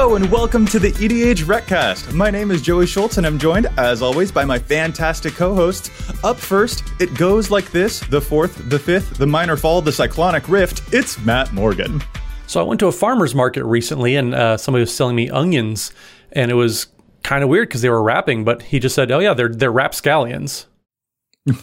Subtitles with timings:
[0.00, 2.14] Hello and welcome to the EDH Recast.
[2.14, 5.90] My name is Joey Schultz and I'm joined, as always, by my fantastic co-hosts.
[6.24, 10.48] Up first, it goes like this: the fourth, the fifth, the minor fall, the cyclonic
[10.48, 10.94] rift.
[10.94, 12.02] It's Matt Morgan.
[12.46, 15.92] So I went to a farmer's market recently and uh, somebody was selling me onions
[16.32, 16.86] and it was
[17.22, 19.70] kind of weird because they were wrapping, but he just said, "Oh yeah, they're they're
[19.70, 20.66] rapscallions."
[21.44, 21.56] but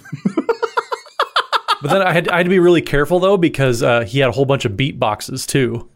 [1.81, 4.33] then I had I had to be really careful though because uh, he had a
[4.33, 5.89] whole bunch of beat boxes too.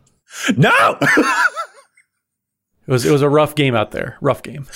[0.58, 0.98] No.
[2.92, 4.18] It was it was a rough game out there.
[4.20, 4.68] Rough game.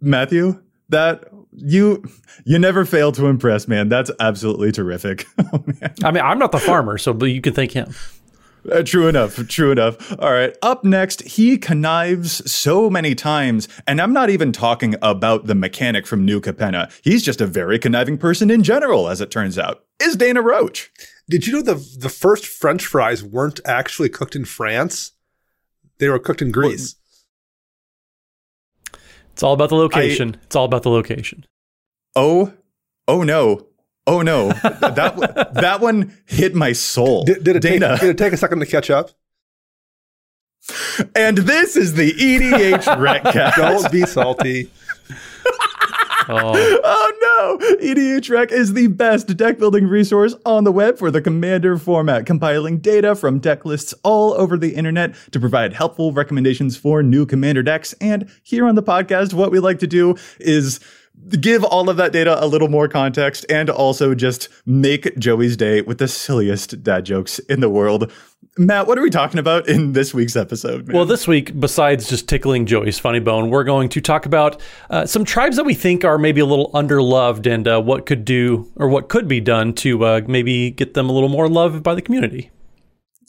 [0.00, 2.02] Matthew, that you
[2.46, 3.90] you never fail to impress, man.
[3.90, 5.26] That's absolutely terrific.
[5.52, 5.62] oh,
[6.02, 7.94] I mean, I'm not the farmer, so but you can thank him.
[8.72, 9.36] Uh, true enough.
[9.48, 10.18] True enough.
[10.18, 10.56] All right.
[10.62, 16.06] Up next, he connives so many times, and I'm not even talking about the mechanic
[16.06, 16.90] from New Capenna.
[17.04, 19.84] He's just a very conniving person in general, as it turns out.
[20.00, 20.90] Is Dana Roach?
[21.28, 25.12] Did you know the the first French fries weren't actually cooked in France?
[25.98, 26.96] They were cooked in Greece.
[29.32, 30.36] It's all about the location.
[30.36, 31.46] I, it's all about the location.
[32.14, 32.52] Oh,
[33.08, 33.66] oh no.
[34.06, 34.48] Oh no.
[34.52, 37.24] that that one hit my soul.
[37.24, 37.90] Did, did it Dana.
[37.90, 39.10] Take, did it take a second to catch up?
[41.16, 43.56] And this is the EDH Recast.
[43.56, 44.70] Don't be salty.
[46.28, 46.80] Oh.
[46.84, 47.76] oh no!
[47.76, 52.26] EDH Rec is the best deck building resource on the web for the Commander format,
[52.26, 57.26] compiling data from deck lists all over the internet to provide helpful recommendations for new
[57.26, 57.92] Commander decks.
[57.94, 60.80] And here on the podcast, what we like to do is
[61.40, 65.82] give all of that data a little more context and also just make Joey's day
[65.82, 68.10] with the silliest dad jokes in the world.
[68.58, 70.86] Matt, what are we talking about in this week's episode?
[70.86, 70.94] Man?
[70.94, 75.06] Well, this week, besides just tickling Joey's funny bone, we're going to talk about uh,
[75.06, 78.70] some tribes that we think are maybe a little underloved and uh, what could do
[78.76, 81.94] or what could be done to uh, maybe get them a little more loved by
[81.94, 82.50] the community.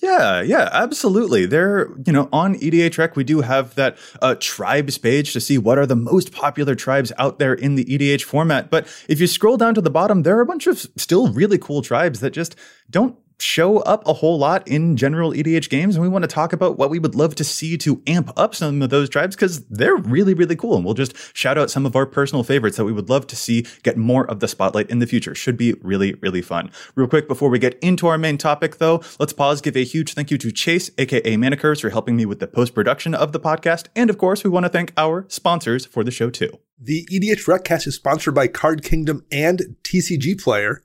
[0.02, 1.46] Yeah, yeah, absolutely.
[1.46, 5.78] There, you know, on EDHREC, we do have that uh, tribes page to see what
[5.78, 8.70] are the most popular tribes out there in the EDH format.
[8.70, 11.58] But if you scroll down to the bottom, there are a bunch of still really
[11.58, 12.58] cool tribes that just
[12.90, 15.96] don't show up a whole lot in general EDH games.
[15.96, 18.56] And we want to talk about what we would love to see to amp up
[18.56, 20.76] some of those tribes because they're really, really cool.
[20.76, 23.36] And we'll just shout out some of our personal favorites that we would love to
[23.36, 25.36] see get more of the spotlight in the future.
[25.36, 26.72] Should be really, really fun.
[26.96, 30.14] Real quick, before we get into our main topic though, let's pause, give a huge
[30.14, 33.40] thank you to Chase, aka Manicurves, for helping me with the post production of the
[33.40, 33.88] podcast.
[33.96, 36.60] And of course, we want to thank our sponsors for the show too.
[36.80, 40.84] The EDH Recast is sponsored by Card Kingdom and TCG Player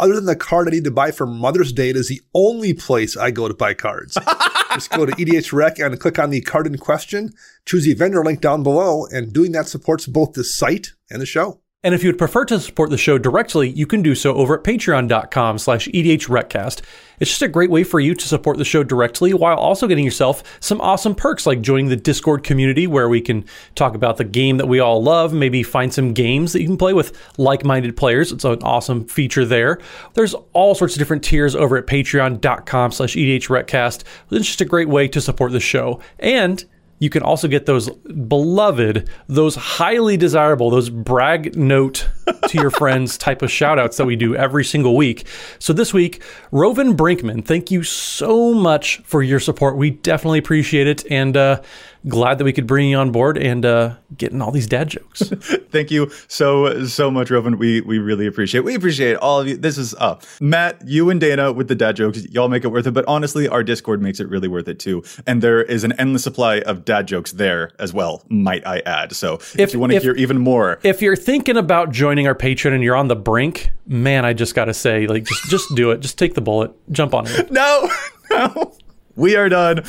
[0.00, 2.74] other than the card I need to buy for Mother's Day, it is the only
[2.74, 4.18] place I go to buy cards.
[4.74, 7.32] Just go to EDH Rec and click on the card in question,
[7.64, 11.26] choose the vendor link down below, and doing that supports both the site and the
[11.26, 11.60] show.
[11.84, 14.56] And if you would prefer to support the show directly, you can do so over
[14.56, 16.80] at patreon.com slash edhrecast.
[17.20, 20.04] It's just a great way for you to support the show directly while also getting
[20.04, 24.24] yourself some awesome perks like joining the Discord community where we can talk about the
[24.24, 27.96] game that we all love, maybe find some games that you can play with like-minded
[27.98, 28.32] players.
[28.32, 29.78] It's an awesome feature there.
[30.14, 34.04] There's all sorts of different tiers over at patreon.com slash edhrecast.
[34.30, 36.00] It's just a great way to support the show.
[36.18, 36.64] And
[37.04, 42.08] you can also get those beloved, those highly desirable, those brag note
[42.48, 45.26] to your friends type of shout outs that we do every single week.
[45.58, 49.76] So this week, Roven Brinkman, thank you so much for your support.
[49.76, 51.04] We definitely appreciate it.
[51.10, 51.60] And uh,
[52.08, 55.22] glad that we could bring you on board and uh, getting all these dad jokes.
[55.70, 57.58] Thank you so so much, Roven.
[57.58, 58.60] We we really appreciate.
[58.60, 58.64] It.
[58.64, 59.56] We appreciate all of you.
[59.56, 62.24] This is uh, Matt, you and Dana with the dad jokes.
[62.26, 62.92] Y'all make it worth it.
[62.92, 65.02] But honestly, our Discord makes it really worth it too.
[65.26, 68.22] And there is an endless supply of dad jokes there as well.
[68.28, 69.14] Might I add?
[69.14, 72.34] So if, if you want to hear even more, if you're thinking about joining our
[72.34, 75.74] Patreon and you're on the brink, man, I just got to say, like, just just
[75.74, 76.00] do it.
[76.00, 76.72] Just take the bullet.
[76.92, 77.50] Jump on it.
[77.54, 77.88] No,
[78.30, 78.74] no.
[79.14, 79.84] We are done.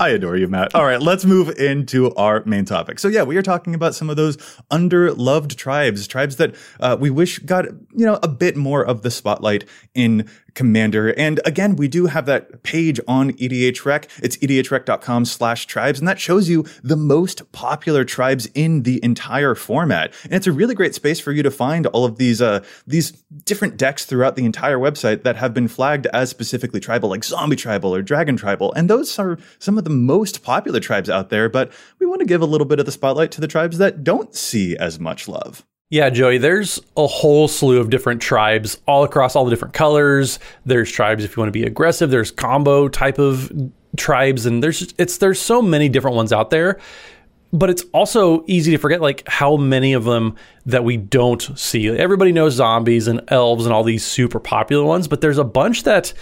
[0.00, 0.74] I adore you, Matt.
[0.74, 2.98] All right, let's move into our main topic.
[3.00, 4.36] So, yeah, we are talking about some of those
[4.70, 9.10] underloved tribes, tribes that uh, we wish got, you know, a bit more of the
[9.10, 9.64] spotlight
[9.94, 10.28] in
[10.58, 11.14] commander.
[11.16, 14.08] And again, we do have that page on EDHREC.
[14.20, 19.54] It's edhrec.com slash tribes, and that shows you the most popular tribes in the entire
[19.54, 20.12] format.
[20.24, 23.12] And it's a really great space for you to find all of these uh, these
[23.44, 27.54] different decks throughout the entire website that have been flagged as specifically tribal, like zombie
[27.54, 28.72] tribal or dragon tribal.
[28.72, 31.70] And those are some of the most popular tribes out there, but
[32.00, 34.34] we want to give a little bit of the spotlight to the tribes that don't
[34.34, 35.64] see as much love.
[35.90, 40.38] Yeah, Joey, there's a whole slew of different tribes all across all the different colors.
[40.66, 43.50] There's tribes if you want to be aggressive, there's combo type of
[43.96, 46.78] tribes and there's it's there's so many different ones out there.
[47.50, 50.36] But it's also easy to forget like how many of them
[50.66, 51.88] that we don't see.
[51.88, 55.84] Everybody knows zombies and elves and all these super popular ones, but there's a bunch
[55.84, 56.12] that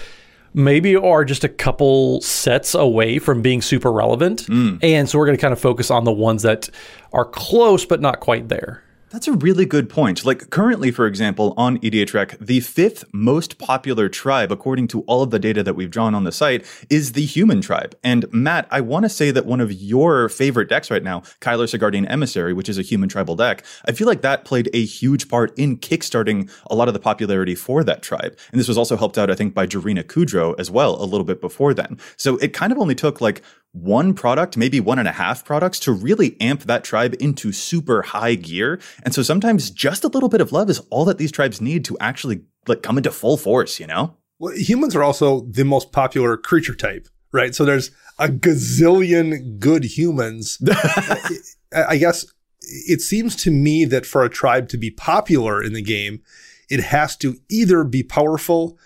[0.55, 4.47] maybe are just a couple sets away from being super relevant.
[4.47, 4.79] Mm.
[4.85, 6.71] And so we're going to kind of focus on the ones that
[7.13, 8.85] are close but not quite there.
[9.11, 10.25] That's a really good point.
[10.25, 15.23] Like currently, for example, on E EDHREC, the fifth most popular tribe, according to all
[15.23, 17.97] of the data that we've drawn on the site, is the human tribe.
[18.03, 21.69] And Matt, I want to say that one of your favorite decks right now, Kyler
[21.69, 25.29] Sigardian Emissary, which is a human tribal deck, I feel like that played a huge
[25.29, 28.37] part in kickstarting a lot of the popularity for that tribe.
[28.51, 31.25] And this was also helped out, I think, by Jirina Kudro as well, a little
[31.25, 31.99] bit before then.
[32.17, 33.43] So it kind of only took like
[33.77, 38.03] one product, maybe one and a half products to really amp that tribe into super
[38.03, 38.81] high gear.
[39.03, 41.85] And so sometimes just a little bit of love is all that these tribes need
[41.87, 44.17] to actually like come into full force, you know?
[44.39, 47.55] Well, humans are also the most popular creature type, right?
[47.55, 50.59] So there's a gazillion good humans.
[50.71, 52.25] I I guess
[52.63, 56.23] it seems to me that for a tribe to be popular in the game,
[56.71, 58.79] it has to either be powerful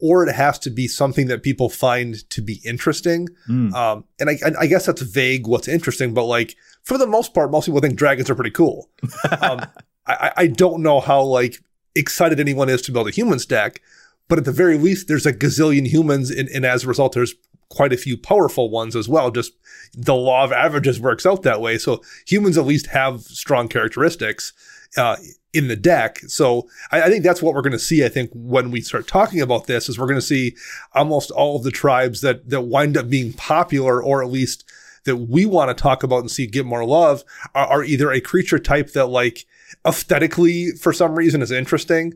[0.00, 3.28] or it has to be something that people find to be interesting.
[3.74, 7.50] Um, and I, I guess that's vague what's interesting, but like for the most part,
[7.50, 8.88] most people think dragons are pretty cool.
[9.40, 9.66] um,
[10.06, 11.62] I, I don't know how like
[11.94, 13.82] excited anyone is to build a humans deck,
[14.28, 17.34] but at the very least, there's a gazillion humans, and, and as a result, there's
[17.70, 19.30] quite a few powerful ones as well.
[19.30, 19.52] Just
[19.94, 21.78] the law of averages works out that way.
[21.78, 24.52] So humans at least have strong characteristics
[24.96, 25.16] uh,
[25.52, 26.18] in the deck.
[26.20, 28.04] So I, I think that's what we're going to see.
[28.04, 30.56] I think when we start talking about this, is we're going to see
[30.94, 34.64] almost all of the tribes that that wind up being popular, or at least
[35.04, 37.24] that we want to talk about and see get more love,
[37.54, 39.46] are, are either a creature type that like
[39.86, 42.14] aesthetically for some reason is interesting,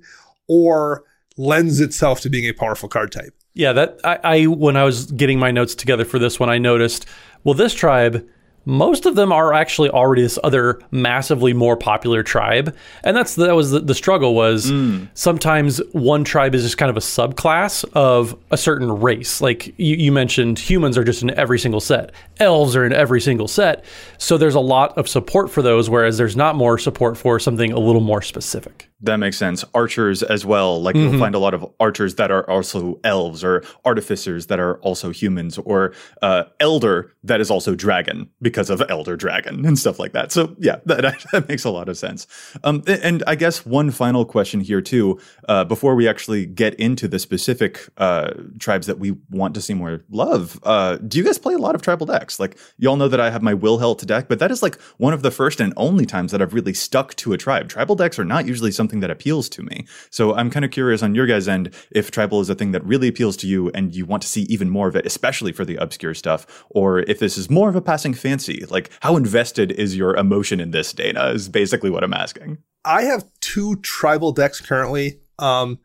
[0.48, 1.04] or
[1.36, 3.34] lends itself to being a powerful card type.
[3.54, 6.58] Yeah, that I, I when I was getting my notes together for this one, I
[6.58, 7.06] noticed
[7.44, 8.26] well, this tribe,
[8.64, 13.54] most of them are actually already this other massively more popular tribe, and that's that
[13.56, 15.08] was the, the struggle was mm.
[15.14, 19.40] sometimes one tribe is just kind of a subclass of a certain race.
[19.40, 23.20] Like you, you mentioned, humans are just in every single set, elves are in every
[23.20, 23.84] single set,
[24.18, 27.72] so there's a lot of support for those, whereas there's not more support for something
[27.72, 28.91] a little more specific.
[29.02, 29.64] That makes sense.
[29.74, 30.80] Archers as well.
[30.80, 34.76] Like you'll find a lot of archers that are also elves or artificers that are
[34.78, 39.98] also humans or uh, elder that is also dragon because of elder dragon and stuff
[39.98, 40.30] like that.
[40.30, 42.28] So yeah, that, that makes a lot of sense.
[42.62, 45.18] Um, and I guess one final question here too,
[45.48, 49.74] uh, before we actually get into the specific uh, tribes that we want to see
[49.74, 50.60] more love.
[50.62, 52.38] Uh, do you guys play a lot of tribal decks?
[52.38, 55.22] Like y'all know that I have my Wilhelt deck, but that is like one of
[55.22, 57.68] the first and only times that I've really stuck to a tribe.
[57.68, 59.86] Tribal decks are not usually something that appeals to me.
[60.10, 62.84] So I'm kind of curious on your guys' end if tribal is a thing that
[62.84, 65.64] really appeals to you and you want to see even more of it, especially for
[65.64, 68.64] the obscure stuff, or if this is more of a passing fancy.
[68.68, 71.26] Like how invested is your emotion in this, Dana?
[71.28, 72.58] Is basically what I'm asking.
[72.84, 75.20] I have two tribal decks currently.
[75.38, 75.78] Um,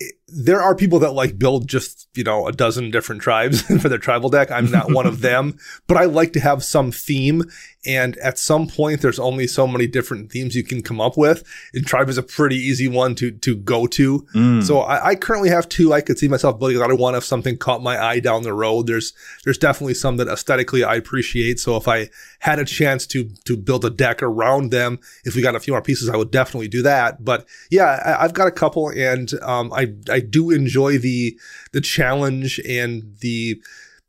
[0.00, 3.88] it- there are people that like build just, you know, a dozen different tribes for
[3.88, 4.50] their tribal deck.
[4.50, 7.44] I'm not one of them, but I like to have some theme.
[7.86, 11.44] And at some point, there's only so many different themes you can come up with.
[11.74, 14.26] And tribe is a pretty easy one to, to go to.
[14.62, 15.92] So I, I currently have two.
[15.92, 18.86] I could see myself building another one if something caught my eye down the road.
[18.86, 19.12] There's,
[19.44, 21.60] there's definitely some that aesthetically I appreciate.
[21.60, 25.42] So if I had a chance to, to build a deck around them, if we
[25.42, 27.22] got a few more pieces, I would definitely do that.
[27.22, 31.38] But yeah, I, I've got a couple and, um, I, I do enjoy the,
[31.72, 33.60] the challenge and the,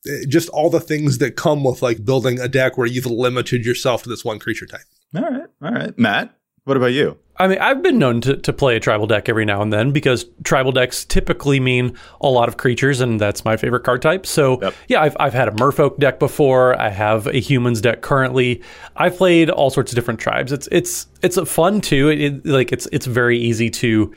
[0.07, 3.65] uh, just all the things that come with like building a deck where you've limited
[3.65, 4.81] yourself to this one creature type.
[5.15, 5.47] All right.
[5.61, 5.97] All right.
[5.97, 6.35] Matt,
[6.65, 7.17] what about you?
[7.37, 9.91] I mean, I've been known to, to play a tribal deck every now and then
[9.91, 14.25] because tribal decks typically mean a lot of creatures, and that's my favorite card type.
[14.25, 14.73] So, Yep.
[14.87, 16.79] yeah, I've, I've had a merfolk deck before.
[16.79, 18.61] I have a humans deck currently.
[18.95, 20.53] I've played all sorts of different tribes.
[20.53, 22.07] It's it's it's a fun too.
[22.07, 24.13] It, it- like it's it's very easy to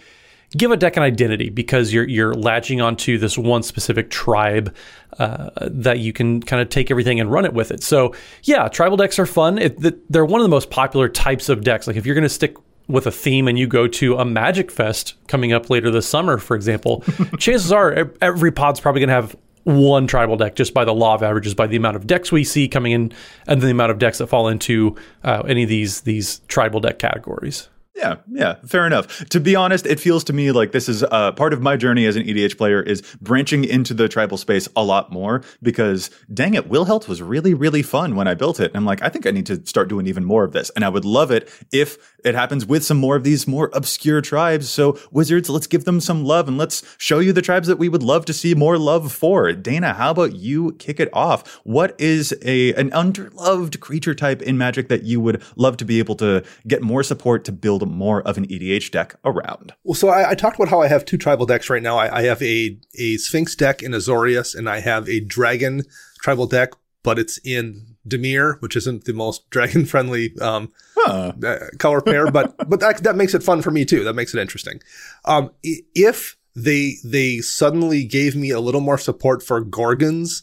[0.57, 4.75] give a deck an identity because you're you're latching onto this one specific tribe
[5.19, 7.83] uh, that you can kind of take everything and run it with it.
[7.83, 8.15] So
[8.45, 9.59] yeah, tribal decks are fun.
[9.59, 11.87] It, they're one of the most popular types of decks.
[11.87, 14.71] Like if you're going to stick with a theme and you go to a Magic
[14.71, 17.05] Fest coming up later this summer, for example,
[17.39, 21.15] chances are every pod's probably going to have one tribal deck just by the law
[21.15, 23.13] of averages, by the amount of decks we see coming in,
[23.47, 26.99] and the amount of decks that fall into uh, any of these these tribal deck
[26.99, 27.69] categories.
[27.99, 29.29] Yeah, yeah, fair enough.
[29.31, 32.07] To be honest, it feels to me like this is uh, part of my journey
[32.07, 36.55] as an EDH player is branching into the tribal space a lot more because dang
[36.55, 38.67] it, Wilhelt was really, really fun when I built it.
[38.67, 40.71] And I'm like, I think I need to start doing even more of this.
[40.77, 44.21] And I would love it if it happens with some more of these more obscure
[44.21, 44.71] tribes.
[44.71, 47.89] So Wizards, let's give them some love and let's show you the tribes that we
[47.89, 49.53] would love to see more love for.
[49.53, 51.57] Dana, how about you kick it off?
[51.65, 55.99] What is a an underloved creature type in Magic that you would love to be
[55.99, 59.75] able to get more support to build more of an EDH deck around.
[59.85, 61.97] Well, so I, I talked about how I have two tribal decks right now.
[61.99, 65.83] I, I have a a Sphinx deck in Azorius, and I have a Dragon
[66.23, 66.71] tribal deck,
[67.03, 71.33] but it's in Dimir, which isn't the most dragon friendly um, Huh.
[71.45, 74.03] uh, color pair, but but that that makes it fun for me too.
[74.05, 74.81] That makes it interesting.
[75.25, 80.43] Um, if they they suddenly gave me a little more support for Gorgons,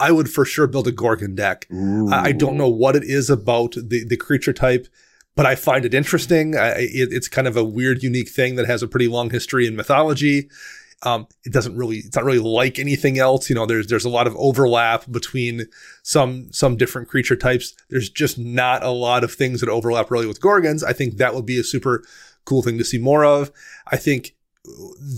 [0.00, 1.66] I would for sure build a Gorgon deck.
[1.70, 4.86] I, I don't know what it is about the the creature type,
[5.40, 6.54] but I find it interesting.
[6.54, 9.66] I, it, it's kind of a weird, unique thing that has a pretty long history
[9.66, 10.50] in mythology.
[11.02, 13.48] Um, it doesn't really, it's not really like anything else.
[13.48, 15.62] You know, there's, there's a lot of overlap between
[16.02, 17.72] some, some different creature types.
[17.88, 20.84] There's just not a lot of things that overlap really with Gorgons.
[20.84, 22.04] I think that would be a super
[22.44, 23.50] cool thing to see more of.
[23.86, 24.34] I think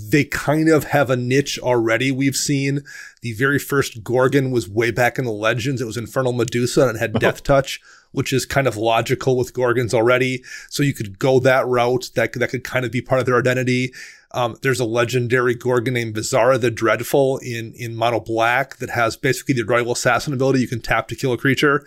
[0.09, 2.13] they kind of have a niche already.
[2.13, 2.83] We've seen
[3.23, 5.81] the very first Gorgon was way back in the legends.
[5.81, 7.81] It was Infernal Medusa and it had Death Touch,
[8.13, 10.43] which is kind of logical with Gorgons already.
[10.71, 12.11] So you could go that route.
[12.15, 13.93] That could, that could kind of be part of their identity.
[14.35, 19.15] Um, there's a legendary Gorgon named Visara the Dreadful in, in mono black that has
[19.15, 20.61] basically the Royal Assassin ability.
[20.61, 21.85] You can tap to kill a creature.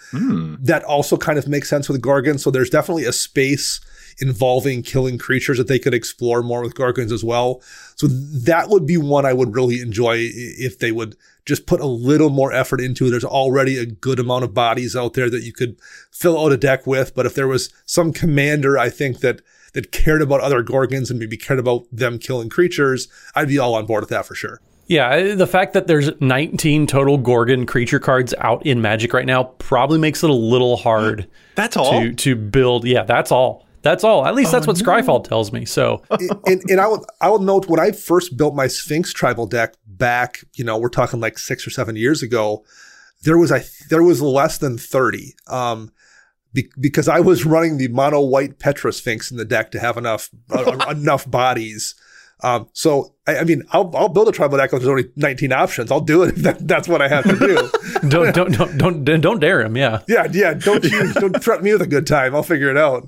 [0.63, 2.37] That also kind of makes sense with Gorgon.
[2.37, 3.81] So there's definitely a space
[4.19, 7.61] involving killing creatures that they could explore more with Gorgons as well.
[7.95, 11.85] So that would be one I would really enjoy if they would just put a
[11.85, 13.11] little more effort into it.
[13.11, 15.77] There's already a good amount of bodies out there that you could
[16.11, 17.15] fill out a deck with.
[17.15, 19.41] But if there was some commander, I think that
[19.73, 23.75] that cared about other Gorgons and maybe cared about them killing creatures, I'd be all
[23.75, 24.61] on board with that for sure.
[24.87, 29.43] Yeah, the fact that there's 19 total Gorgon creature cards out in Magic right now
[29.43, 31.91] probably makes it a little hard That's all.
[32.01, 32.85] to to build.
[32.85, 33.65] Yeah, that's all.
[33.85, 34.25] That's all.
[34.25, 35.63] At least that's what Scryfall tells me.
[35.63, 36.01] So
[36.47, 39.75] and, and I will I will note when I first built my Sphinx tribal deck
[39.85, 42.65] back, you know, we're talking like six or seven years ago,
[43.21, 45.35] there was I there was less than thirty.
[45.45, 45.91] Um,
[46.51, 49.97] be, because I was running the mono white Petra Sphinx in the deck to have
[49.97, 51.93] enough uh, enough bodies.
[52.41, 55.51] Um, so I, I mean, I'll I'll build a tribal deck if there's only 19
[55.51, 55.91] options.
[55.91, 58.09] I'll do it if that, that's what I have to do.
[58.09, 59.77] don't don't don't don't don't dare him.
[59.77, 60.01] Yeah.
[60.07, 60.55] yeah, yeah.
[60.55, 62.33] Don't you don't threaten me with a good time.
[62.33, 63.07] I'll figure it out.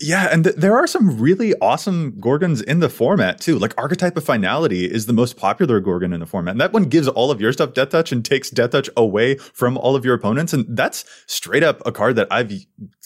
[0.00, 3.58] Yeah, and th- there are some really awesome Gorgons in the format too.
[3.58, 6.52] Like Archetype of Finality is the most popular Gorgon in the format.
[6.52, 9.36] And that one gives all of your stuff Death Touch and takes Death Touch away
[9.36, 10.52] from all of your opponents.
[10.52, 12.52] And that's straight up a card that I've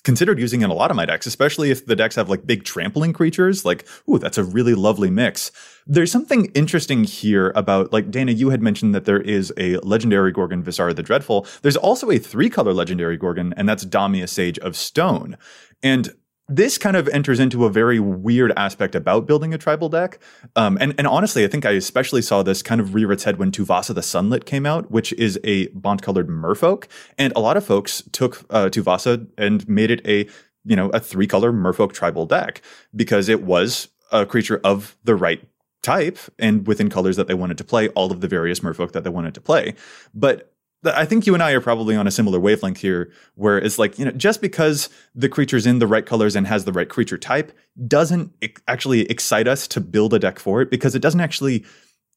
[0.04, 2.64] considered using in a lot of my decks, especially if the decks have like big
[2.64, 3.64] trampling creatures.
[3.64, 5.50] Like, ooh, that's a really lovely mix.
[5.86, 10.30] There's something interesting here about, like, Dana, you had mentioned that there is a legendary
[10.30, 11.46] Gorgon, Visara the Dreadful.
[11.62, 15.36] There's also a three color legendary Gorgon, and that's Damia Sage of Stone.
[15.82, 16.14] And
[16.48, 20.18] this kind of enters into a very weird aspect about building a tribal deck.
[20.56, 23.38] Um, and, and honestly, I think I especially saw this kind of rear its head
[23.38, 26.86] when Tuvasa the Sunlit came out, which is a Bant colored merfolk.
[27.16, 30.28] And a lot of folks took uh, Tuvasa and made it a,
[30.64, 32.60] you know, a three color merfolk tribal deck
[32.94, 35.46] because it was a creature of the right
[35.82, 39.04] type and within colors that they wanted to play all of the various merfolk that
[39.04, 39.74] they wanted to play.
[40.14, 40.51] But
[40.84, 43.98] I think you and I are probably on a similar wavelength here, where it's like,
[43.98, 47.18] you know, just because the creature's in the right colors and has the right creature
[47.18, 47.52] type
[47.86, 48.32] doesn't
[48.66, 51.64] actually excite us to build a deck for it because it doesn't actually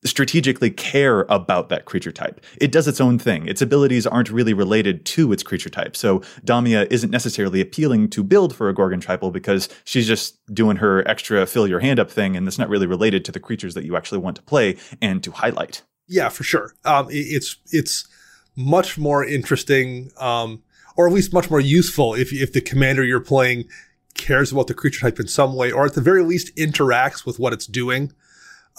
[0.03, 2.39] strategically care about that creature type.
[2.61, 3.47] It does its own thing.
[3.47, 5.95] Its abilities aren't really related to its creature type.
[5.95, 10.77] So Damia isn't necessarily appealing to build for a Gorgon tribal because she's just doing
[10.77, 13.73] her extra fill your hand up thing and it's not really related to the creatures
[13.73, 15.81] that you actually want to play and to highlight.
[16.07, 16.75] Yeah, for sure.
[16.83, 18.07] Um, it's it's
[18.55, 20.63] much more interesting, um,
[20.95, 23.65] or at least much more useful if if the commander you're playing
[24.13, 27.37] cares about the creature type in some way, or at the very least interacts with
[27.39, 28.13] what it's doing.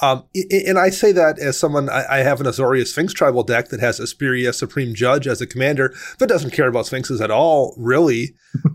[0.03, 3.69] Um, and I say that as someone, I, I have an Azorius Sphinx tribal deck
[3.69, 7.75] that has Isperia Supreme Judge as a commander, but doesn't care about Sphinxes at all,
[7.79, 8.35] really.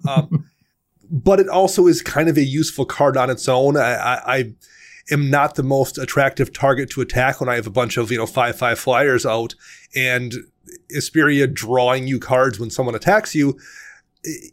[0.10, 0.50] Um,
[1.12, 3.78] but it also is kind of a useful card on its own.
[3.78, 4.54] I, I, I
[5.12, 8.18] am not the most attractive target to attack when I have a bunch of, you
[8.18, 9.54] know, five, five flyers out
[9.96, 10.34] and
[10.96, 13.58] Isperia drawing you cards when someone attacks you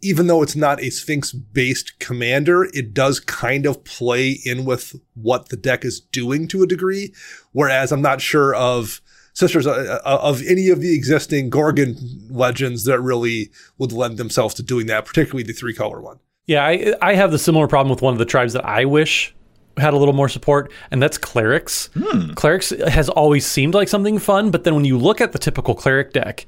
[0.01, 4.99] even though it's not a Sphinx based commander, it does kind of play in with
[5.15, 7.13] what the deck is doing to a degree.
[7.53, 9.03] Whereas I'm not sure of
[9.35, 11.97] sisters uh, uh, of any of the existing Gorgon
[12.31, 16.19] legends that really would lend themselves to doing that, particularly the three color one.
[16.47, 19.35] Yeah, I, I have the similar problem with one of the tribes that I wish
[19.79, 21.91] had a little more support, and that's clerics.
[21.95, 22.33] Hmm.
[22.33, 25.75] Clerics has always seemed like something fun, but then when you look at the typical
[25.75, 26.47] cleric deck,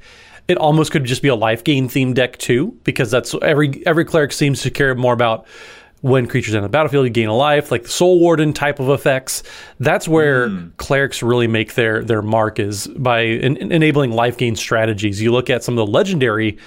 [0.49, 4.05] it almost could just be a life gain themed deck too, because that's every every
[4.05, 5.47] cleric seems to care more about
[6.03, 8.89] when creatures enter the battlefield, you gain a life, like the Soul Warden type of
[8.89, 9.43] effects.
[9.81, 10.69] That's where hmm.
[10.77, 15.21] clerics really make their their mark is by en- enabling life gain strategies.
[15.21, 16.59] You look at some of the legendary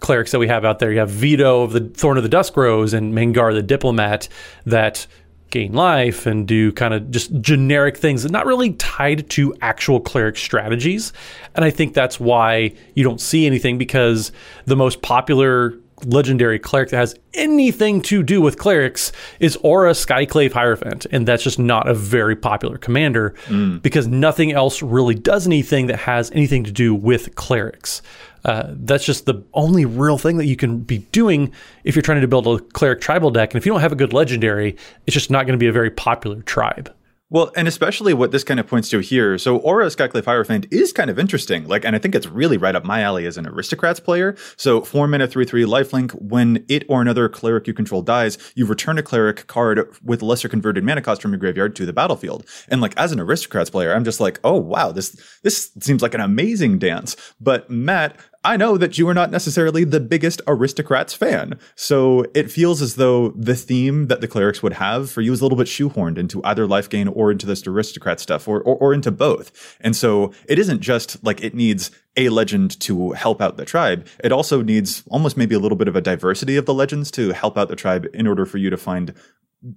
[0.00, 0.92] clerics that we have out there.
[0.92, 4.28] You have Vito of the Thorn of the Dusk Rose and Mangara the Diplomat
[4.66, 5.06] that
[5.50, 10.00] gain life and do kind of just generic things and not really tied to actual
[10.00, 11.12] cleric strategies.
[11.54, 14.32] And I think that's why you don't see anything because
[14.64, 15.74] the most popular
[16.04, 21.06] legendary cleric that has anything to do with clerics is Orah Skyclave Hierophant.
[21.10, 23.34] And that's just not a very popular commander
[23.80, 28.02] because nothing else really does anything that has anything to do with clerics.
[28.44, 32.20] Uh, that's just the only real thing that you can be doing if you're trying
[32.20, 33.52] to build a cleric tribal deck.
[33.52, 34.76] And if you don't have a good legendary,
[35.06, 36.94] it's just not going to be a very popular tribe.
[37.28, 39.36] Well, and especially what this kind of points to here.
[39.36, 41.66] So Orah Skyclave Hierophant is kind of interesting.
[41.66, 44.36] Like, and I think it's really right up my alley as an aristocrats player.
[44.56, 46.12] So four mana, three, three lifelink.
[46.12, 50.48] When it or another cleric you control dies, you return a cleric card with lesser
[50.48, 52.46] converted mana cost from your graveyard to the battlefield.
[52.68, 56.14] And like, as an aristocrats player, I'm just like, oh wow, this, this seems like
[56.14, 57.16] an amazing dance.
[57.40, 61.58] But Matt, I know that you are not necessarily the biggest aristocrats fan.
[61.74, 65.40] So it feels as though the theme that the clerics would have for you is
[65.40, 68.76] a little bit shoehorned into either life gain or into this aristocrat stuff or, or,
[68.76, 69.76] or into both.
[69.80, 74.06] And so it isn't just like it needs a legend to help out the tribe.
[74.22, 77.32] It also needs almost maybe a little bit of a diversity of the legends to
[77.32, 79.12] help out the tribe in order for you to find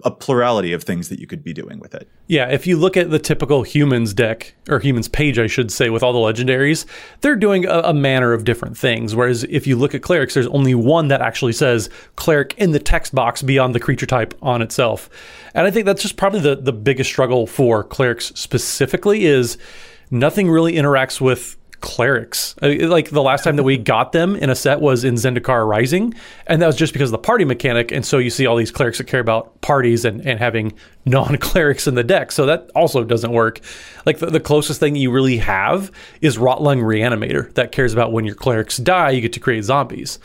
[0.04, 2.10] a plurality of things that you could be doing with it.
[2.28, 5.90] Yeah, if you look at the typical humans deck, or humans page, I should say,
[5.90, 6.86] with all the legendaries,
[7.22, 9.16] they're doing a, a manner of different things.
[9.16, 12.80] Whereas if you look at clerics, there's only one that actually says cleric in the
[12.80, 15.10] text box beyond the creature type on itself.
[15.54, 19.58] And I think that's just probably the, the biggest struggle for clerics specifically is
[20.12, 22.56] nothing really interacts with clerics.
[22.62, 25.68] Uh, Like the last time that we got them in a set was in Zendikar
[25.68, 26.14] Rising,
[26.48, 27.92] and that was just because of the party mechanic.
[27.92, 30.74] And so you see all these clerics that care about parties and, and having
[31.06, 32.32] non clerics in the deck.
[32.32, 33.60] So that also doesn't work.
[34.06, 38.26] Like the, the closest thing you really have is Rotlung Reanimator that cares about when
[38.26, 40.20] your clerics die, you get to create zombies.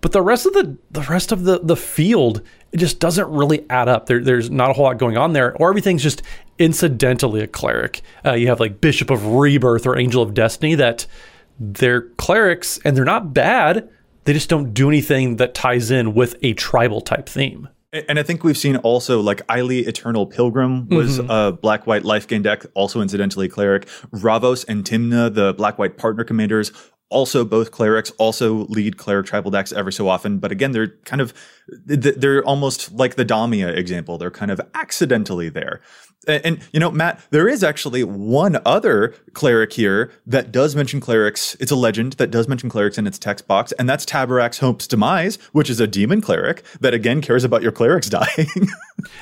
[0.00, 3.64] But the rest of the the rest of the the field it just doesn't really
[3.70, 4.06] add up.
[4.06, 6.22] There, there's not a whole lot going on there, or everything's just
[6.58, 8.02] incidentally a cleric.
[8.24, 11.06] Uh, you have like Bishop of Rebirth or Angel of Destiny that
[11.60, 13.88] they're clerics and they're not bad.
[14.24, 17.68] They just don't do anything that ties in with a tribal type theme.
[17.92, 22.26] And I think we've seen also like Ayli Eternal Pilgrim was a black white life
[22.26, 23.86] gain deck, also incidentally cleric.
[24.12, 26.72] Ravos and Tymna, the black white partner commanders,
[27.12, 30.38] also both clerics, also lead cleric tribal decks every so often.
[30.38, 31.32] But again, they're kind of
[31.86, 34.18] they're almost like the Damia example.
[34.18, 35.80] They're kind of accidentally there.
[36.26, 41.00] And, and, you know, Matt, there is actually one other cleric here that does mention
[41.00, 41.56] clerics.
[41.60, 44.86] It's a legend that does mention clerics in its text box, and that's Taborax Hope's
[44.86, 48.68] Demise, which is a demon cleric that again cares about your clerics dying.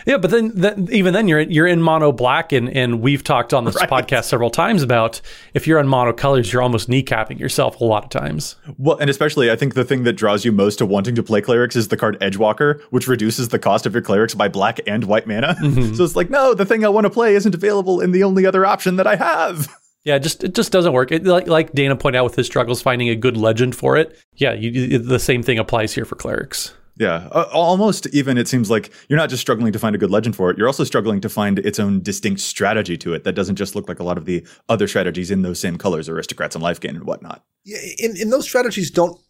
[0.06, 3.54] Yeah, but then, then even then you're you're in mono black, and and we've talked
[3.54, 5.20] on this podcast several times about
[5.54, 8.56] if you're on mono colors, you're almost kneecapping yourself a lot of times.
[8.78, 11.40] well, and especially, I think the thing that draws you most to wanting to play
[11.40, 15.04] clerics is the card Edgewalker, which reduces the cost of your clerics by black and
[15.04, 15.56] white mana.
[15.60, 15.94] Mm-hmm.
[16.00, 18.64] So it's like, no, the thing want to play isn't available in the only other
[18.66, 19.68] option that I have.
[20.02, 21.12] Yeah, just it just doesn't work.
[21.12, 24.18] It, like like Dana pointed out with his struggles finding a good legend for it.
[24.34, 26.72] Yeah, you, you- the same thing applies here for clerics.
[26.96, 30.10] Yeah, uh, almost even it seems like you're not just struggling to find a good
[30.10, 33.32] legend for it, you're also struggling to find its own distinct strategy to it that
[33.34, 36.54] doesn't just look like a lot of the other strategies in those same colors, aristocrats
[36.56, 37.44] and life gain and whatnot.
[37.66, 39.20] Yeah, and, and those strategies don't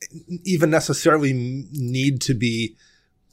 [0.44, 1.32] even necessarily
[1.72, 2.76] need to be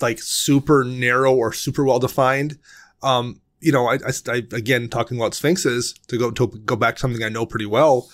[0.02, 2.58] like super narrow or super well defined.
[3.04, 6.96] Um, you know, I, I, I again talking about sphinxes to go to go back
[6.96, 8.10] to something I know pretty well.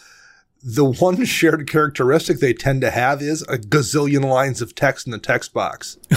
[0.63, 5.11] The one shared characteristic they tend to have is a gazillion lines of text in
[5.11, 5.97] the text box.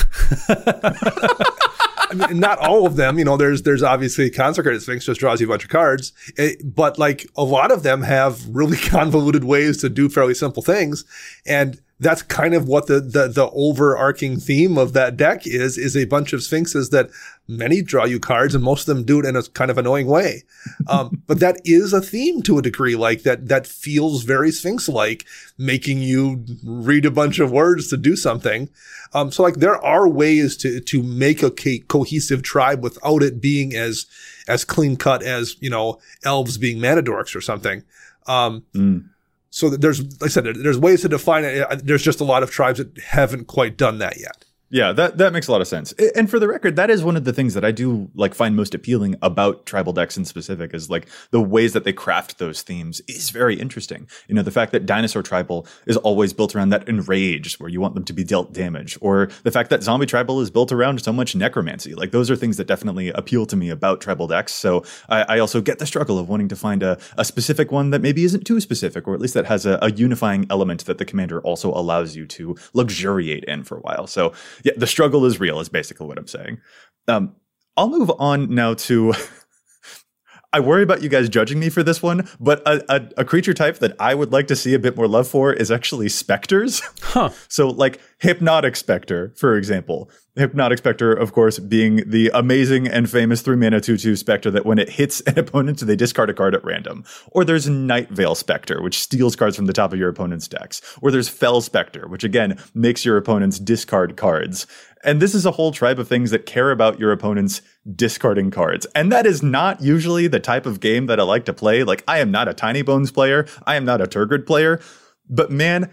[2.08, 3.18] I mean, not all of them.
[3.18, 6.52] You know, there's there's obviously consecrated sphinx just draws you a bunch of cards, Eh,
[6.62, 11.04] but like a lot of them have really convoluted ways to do fairly simple things,
[11.44, 15.96] and that's kind of what the the the overarching theme of that deck is is
[15.96, 17.10] a bunch of sphinxes that
[17.48, 20.06] many draw you cards and most of them do it in a kind of annoying
[20.06, 20.42] way.
[20.88, 24.88] Um, but that is a theme to a degree, like that, that feels very Sphinx
[24.88, 25.24] like,
[25.58, 28.68] making you read a bunch of words to do something.
[29.14, 33.40] Um, so like there are ways to, to make a co- cohesive tribe without it
[33.40, 34.06] being as,
[34.48, 37.82] as clean cut as, you know, elves being mana dorks or something.
[38.26, 39.08] Um, Mm.
[39.50, 41.60] so there's, like I said, there's ways to define it.
[41.60, 44.44] Uh, There's just a lot of tribes that haven't quite done that yet.
[44.76, 45.92] Yeah, that that makes a lot of sense.
[46.14, 48.54] And for the record, that is one of the things that I do like find
[48.54, 52.60] most appealing about tribal decks in specific is like the ways that they craft those
[52.60, 54.06] themes is very interesting.
[54.28, 57.80] You know, the fact that dinosaur tribal is always built around that enraged where you
[57.80, 61.00] want them to be dealt damage, or the fact that zombie tribal is built around
[61.02, 61.94] so much necromancy.
[61.94, 64.52] Like those are things that definitely appeal to me about tribal decks.
[64.52, 67.92] So I, I also get the struggle of wanting to find a, a specific one
[67.92, 70.98] that maybe isn't too specific, or at least that has a, a unifying element that
[70.98, 74.06] the commander also allows you to luxuriate in for a while.
[74.06, 74.34] So
[74.66, 76.60] yeah, the struggle is real, is basically what I'm saying.
[77.06, 77.36] Um,
[77.76, 79.14] I'll move on now to.
[80.52, 83.52] I worry about you guys judging me for this one, but a, a, a creature
[83.54, 86.80] type that I would like to see a bit more love for is actually specters.
[87.00, 87.30] Huh.
[87.48, 90.10] So, like Hypnotic Spectre, for example.
[90.36, 94.64] Hypnotic Spectre, of course, being the amazing and famous three mana 2 2 Spectre that
[94.64, 97.04] when it hits an opponent, they discard a card at random.
[97.32, 100.80] Or there's Night Veil Spectre, which steals cards from the top of your opponent's decks.
[101.02, 104.66] Or there's Fell Spectre, which again makes your opponents discard cards.
[105.04, 107.60] And this is a whole tribe of things that care about your opponents
[107.94, 108.86] discarding cards.
[108.94, 111.84] And that is not usually the type of game that I like to play.
[111.84, 114.80] Like, I am not a Tiny Bones player, I am not a Tergrid player.
[115.28, 115.90] But man,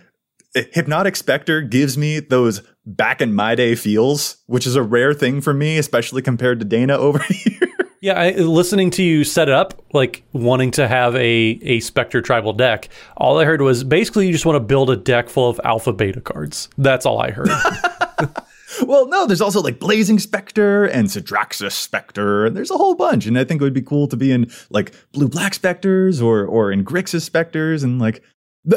[0.54, 5.42] Hypnotic Spectre gives me those back in my day feels, which is a rare thing
[5.42, 7.70] for me, especially compared to Dana over here.
[8.02, 11.20] Yeah, I, listening to you set it up, like wanting to have a,
[11.62, 14.98] a Spectre tribal deck, all I heard was basically you just want to build a
[14.98, 16.68] deck full of alpha beta cards.
[16.78, 17.48] That's all I heard.
[18.84, 23.26] well, no, there's also like Blazing Spectre and Sedraxis Spectre, and there's a whole bunch.
[23.26, 26.46] And I think it would be cool to be in like blue black specters or
[26.46, 28.24] or in Grixis specters and like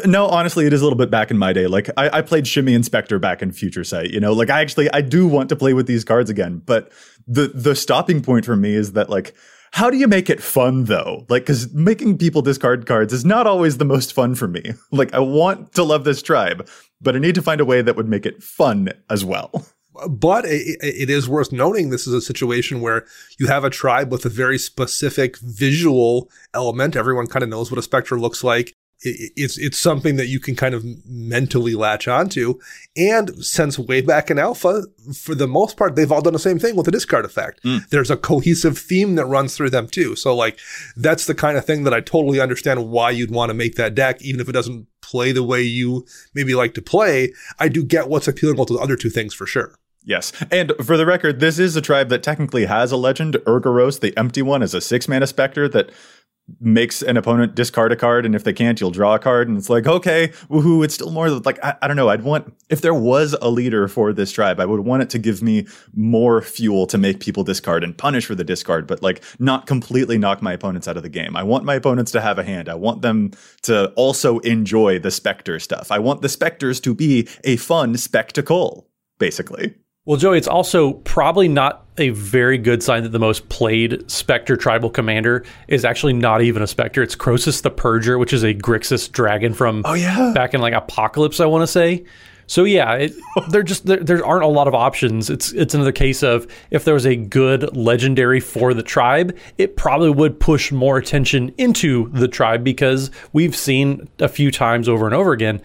[0.05, 1.67] no, honestly, it is a little bit back in my day.
[1.67, 4.11] Like I, I played Shimian Specter back in Future Sight.
[4.11, 6.63] You know, like I actually I do want to play with these cards again.
[6.65, 6.93] But
[7.27, 9.35] the the stopping point for me is that like
[9.73, 11.27] how do you make it fun though?
[11.29, 14.73] Like, because making people discard cards is not always the most fun for me.
[14.91, 16.67] Like, I want to love this tribe,
[17.03, 19.67] but I need to find a way that would make it fun as well.
[20.11, 23.07] But it, it is worth noting this is a situation where
[23.39, 26.97] you have a tribe with a very specific visual element.
[26.97, 28.75] Everyone kind of knows what a spectre looks like.
[29.03, 32.59] It, it's it's something that you can kind of mentally latch onto.
[32.97, 36.59] And since way back in Alpha, for the most part, they've all done the same
[36.59, 37.63] thing with the discard effect.
[37.63, 37.89] Mm.
[37.89, 40.17] There's a cohesive theme that runs through them too.
[40.17, 40.59] So like
[40.97, 43.95] that's the kind of thing that I totally understand why you'd want to make that
[43.95, 47.33] deck, even if it doesn't play the way you maybe like to play.
[47.59, 49.75] I do get what's appealing about the other two things for sure.
[50.07, 50.33] Yes.
[50.53, 53.35] And for the record, this is a tribe that technically has a legend.
[53.45, 55.91] Urgoros, the empty one, is a six mana specter that
[56.61, 58.25] makes an opponent discard a card.
[58.25, 59.49] And if they can't, you'll draw a card.
[59.49, 60.85] And it's like, okay, woohoo.
[60.85, 62.09] It's still more like, I, I don't know.
[62.09, 65.19] I'd want, if there was a leader for this tribe, I would want it to
[65.19, 69.23] give me more fuel to make people discard and punish for the discard, but like
[69.39, 71.37] not completely knock my opponents out of the game.
[71.37, 72.69] I want my opponents to have a hand.
[72.69, 73.33] I want them
[73.63, 75.91] to also enjoy the specter stuff.
[75.91, 79.75] I want the specters to be a fun spectacle, basically.
[80.07, 84.57] Well, Joey, it's also probably not a very good sign that the most played Spectre
[84.57, 87.03] tribal commander is actually not even a Spectre.
[87.03, 90.31] It's Crosis the Purger, which is a Grixis dragon from Oh, yeah.
[90.33, 92.05] back in like Apocalypse, I want to say.
[92.47, 93.15] So yeah, it,
[93.51, 95.29] there just there, there aren't a lot of options.
[95.29, 99.77] It's it's another case of if there was a good legendary for the tribe, it
[99.77, 105.07] probably would push more attention into the tribe because we've seen a few times over
[105.07, 105.61] and over again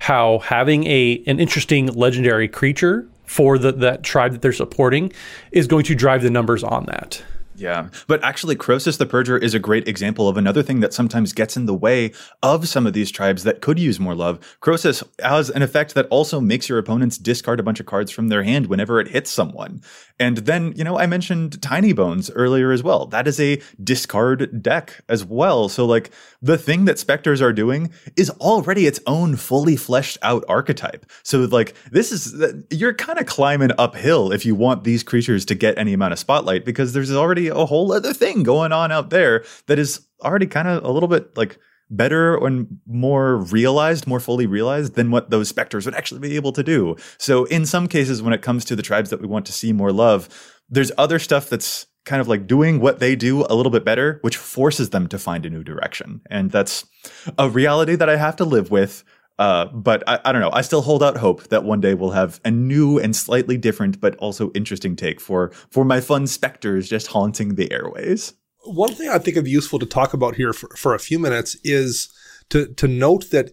[0.00, 5.12] how having a an interesting legendary creature for the, that tribe that they're supporting
[5.52, 7.22] is going to drive the numbers on that.
[7.56, 7.88] Yeah.
[8.06, 11.56] But actually, Crosis the Purger is a great example of another thing that sometimes gets
[11.56, 14.38] in the way of some of these tribes that could use more love.
[14.60, 18.28] Crosis has an effect that also makes your opponents discard a bunch of cards from
[18.28, 19.82] their hand whenever it hits someone.
[20.18, 23.06] And then, you know, I mentioned Tiny Bones earlier as well.
[23.06, 25.68] That is a discard deck as well.
[25.68, 30.44] So, like, the thing that Spectres are doing is already its own fully fleshed out
[30.48, 31.04] archetype.
[31.22, 32.34] So, like, this is,
[32.70, 36.18] you're kind of climbing uphill if you want these creatures to get any amount of
[36.18, 40.46] spotlight because there's already a whole other thing going on out there that is already
[40.46, 41.58] kind of a little bit like
[41.90, 46.52] better and more realized, more fully realized than what those specters would actually be able
[46.52, 46.96] to do.
[47.18, 49.72] So in some cases, when it comes to the tribes that we want to see
[49.72, 50.28] more love,
[50.68, 54.18] there's other stuff that's kind of like doing what they do a little bit better,
[54.22, 56.20] which forces them to find a new direction.
[56.30, 56.86] And that's
[57.36, 59.04] a reality that I have to live with.
[59.38, 60.50] Uh, but I, I don't know.
[60.52, 64.00] I still hold out hope that one day we'll have a new and slightly different,
[64.00, 68.34] but also interesting take for for my fun specters just haunting the airways.
[68.64, 71.56] One thing I think be useful to talk about here for, for a few minutes
[71.62, 72.08] is
[72.48, 73.52] to to note that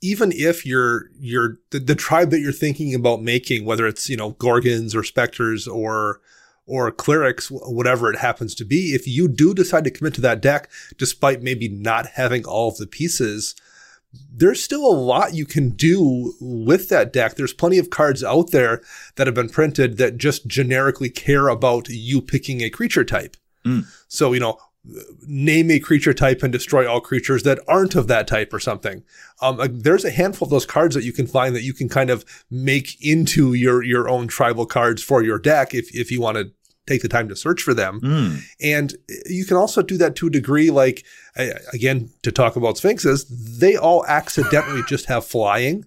[0.00, 4.16] even if you're you're the, the tribe that you're thinking about making, whether it's you
[4.16, 6.20] know gorgons or specters or
[6.66, 10.40] or clerics, whatever it happens to be, if you do decide to commit to that
[10.40, 13.56] deck, despite maybe not having all of the pieces,
[14.12, 17.34] there's still a lot you can do with that deck.
[17.36, 18.82] There's plenty of cards out there
[19.16, 23.36] that have been printed that just generically care about you picking a creature type.
[23.64, 23.86] Mm.
[24.08, 24.58] So, you know,
[25.26, 29.04] name a creature type and destroy all creatures that aren't of that type or something.
[29.42, 31.88] Um, like, there's a handful of those cards that you can find that you can
[31.88, 36.20] kind of make into your, your own tribal cards for your deck if, if you
[36.20, 36.52] want to
[36.86, 38.00] take the time to search for them.
[38.00, 38.40] Mm.
[38.60, 38.94] And
[39.26, 41.04] you can also do that to a degree, like,
[41.72, 43.26] again, to talk about Sphinxes,
[43.58, 45.84] they all accidentally just have flying.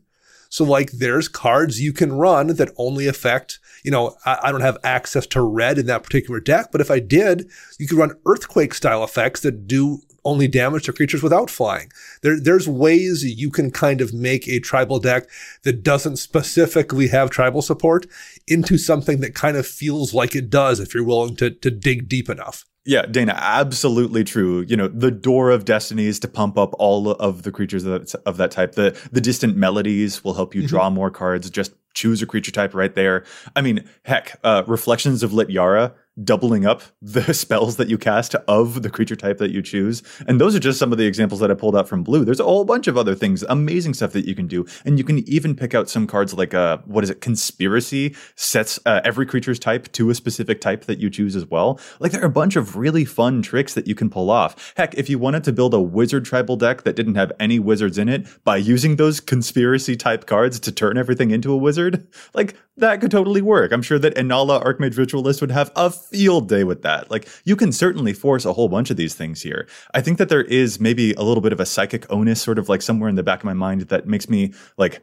[0.50, 4.62] So, like, there's cards you can run that only affect, you know, I, I, don't
[4.62, 8.16] have access to red in that particular deck, but if I did, you could run
[8.28, 11.92] earthquake style effects that do only damage to creatures without flying.
[12.22, 15.28] There, there's ways you can kind of make a tribal deck
[15.64, 18.06] that doesn't specifically have tribal support
[18.48, 22.08] into something that kind of feels like it does if you're willing to, to dig
[22.08, 22.66] deep enough.
[22.86, 24.66] Yeah, Dana, absolutely true.
[24.68, 28.12] You know, the door of destiny is to pump up all of the creatures of
[28.12, 28.74] that, of that type.
[28.74, 30.68] The the distant melodies will help you mm-hmm.
[30.68, 31.50] draw more cards.
[31.50, 33.24] Just choose a creature type right there.
[33.56, 38.82] I mean, heck, uh, Reflections of Littjara doubling up the spells that you cast of
[38.82, 40.04] the creature type that you choose.
[40.28, 42.26] And those are just some of the examples that I pulled out from blue.
[42.26, 44.66] There's a whole bunch of other things, amazing stuff that you can do.
[44.86, 48.80] And you can even pick out some cards like uh what is it, conspiracy sets
[48.86, 51.80] uh, every creature's type to a specific type that you choose as well.
[52.00, 54.74] Like there are a bunch of really fun tricks that you can pull off.
[54.76, 57.98] Heck, if you wanted to build a wizard tribal deck that didn't have any wizards
[57.98, 62.56] in it by using those conspiracy type cards to turn everything into a wizard, like
[62.78, 63.72] that could totally work.
[63.72, 67.10] I'm sure that Inalla Archmage Ritualist would have a field day with that.
[67.10, 69.68] Like you can certainly force a whole bunch of these things here.
[69.94, 72.70] I think that there is maybe a little bit of a psychic onus sort of
[72.70, 75.02] like somewhere in the back of my mind that makes me like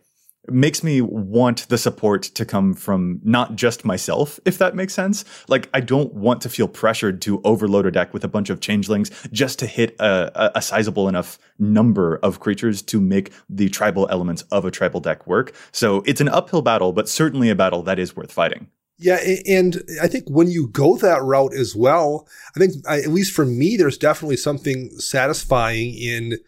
[0.49, 5.25] makes me want the support to come from not just myself, if that makes sense.
[5.49, 8.61] Like, I don't want to feel pressured to overload a deck with a bunch of
[8.61, 14.09] changelings just to hit a, a, sizable enough number of creatures to make the tribal
[14.11, 15.53] elements of a tribal deck work.
[15.73, 18.69] So it's an uphill battle, but certainly a battle that is worth fighting.
[19.03, 23.33] Yeah, and I think when you go that route as well, I think at least
[23.33, 26.39] for me, there's definitely something satisfying in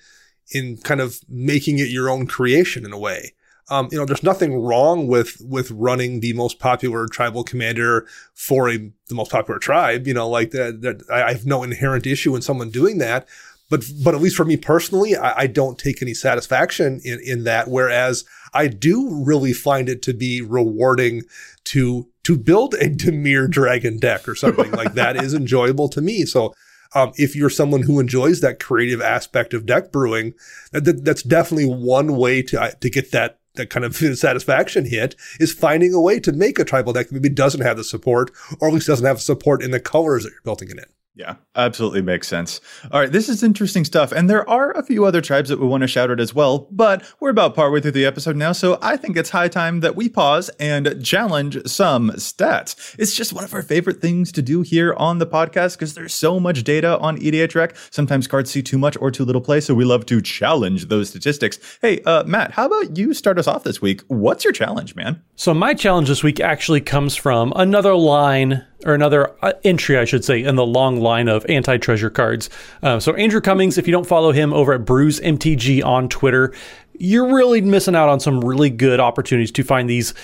[0.50, 3.32] in kind of making it your own creation in a way.
[3.70, 8.68] Um, you know, there's nothing wrong with with running the most popular tribal commander for
[8.68, 10.06] a the most popular tribe.
[10.06, 10.82] You know, like that.
[10.82, 13.26] that I have no inherent issue in someone doing that.
[13.72, 17.44] But but at least for me personally, I, I don't take any satisfaction in in
[17.44, 17.68] that.
[17.68, 21.22] Whereas I do really find it to be rewarding
[21.64, 26.26] to to build a Dimir dragon deck or something like that is enjoyable to me.
[26.26, 26.52] So
[26.94, 30.34] um, if you're someone who enjoys that creative aspect of deck brewing,
[30.72, 35.16] that, that's definitely one way to uh, to get that that kind of satisfaction hit
[35.40, 38.32] is finding a way to make a tribal deck that maybe doesn't have the support
[38.60, 40.84] or at least doesn't have support in the colors that you're building it in.
[41.14, 42.58] Yeah, absolutely makes sense.
[42.90, 44.12] All right, this is interesting stuff.
[44.12, 46.68] And there are a few other tribes that we want to shout out as well,
[46.70, 49.94] but we're about partway through the episode now, so I think it's high time that
[49.94, 52.96] we pause and challenge some stats.
[52.98, 56.14] It's just one of our favorite things to do here on the podcast because there's
[56.14, 57.76] so much data on EDHREC.
[57.92, 61.10] Sometimes cards see too much or too little play, so we love to challenge those
[61.10, 61.58] statistics.
[61.82, 64.00] Hey, uh, Matt, how about you start us off this week?
[64.08, 65.22] What's your challenge, man?
[65.36, 70.04] So, my challenge this week actually comes from another line or another uh, entry, I
[70.04, 72.50] should say, in the long line of anti treasure cards.
[72.82, 76.52] Uh, so, Andrew Cummings, if you don't follow him over at Brews MTG on Twitter,
[76.98, 80.14] you're really missing out on some really good opportunities to find these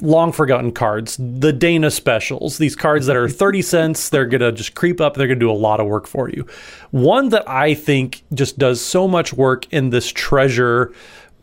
[0.00, 4.52] long forgotten cards, the Dana specials, these cards that are 30 cents, they're going to
[4.52, 6.46] just creep up, they're going to do a lot of work for you.
[6.90, 10.92] One that I think just does so much work in this treasure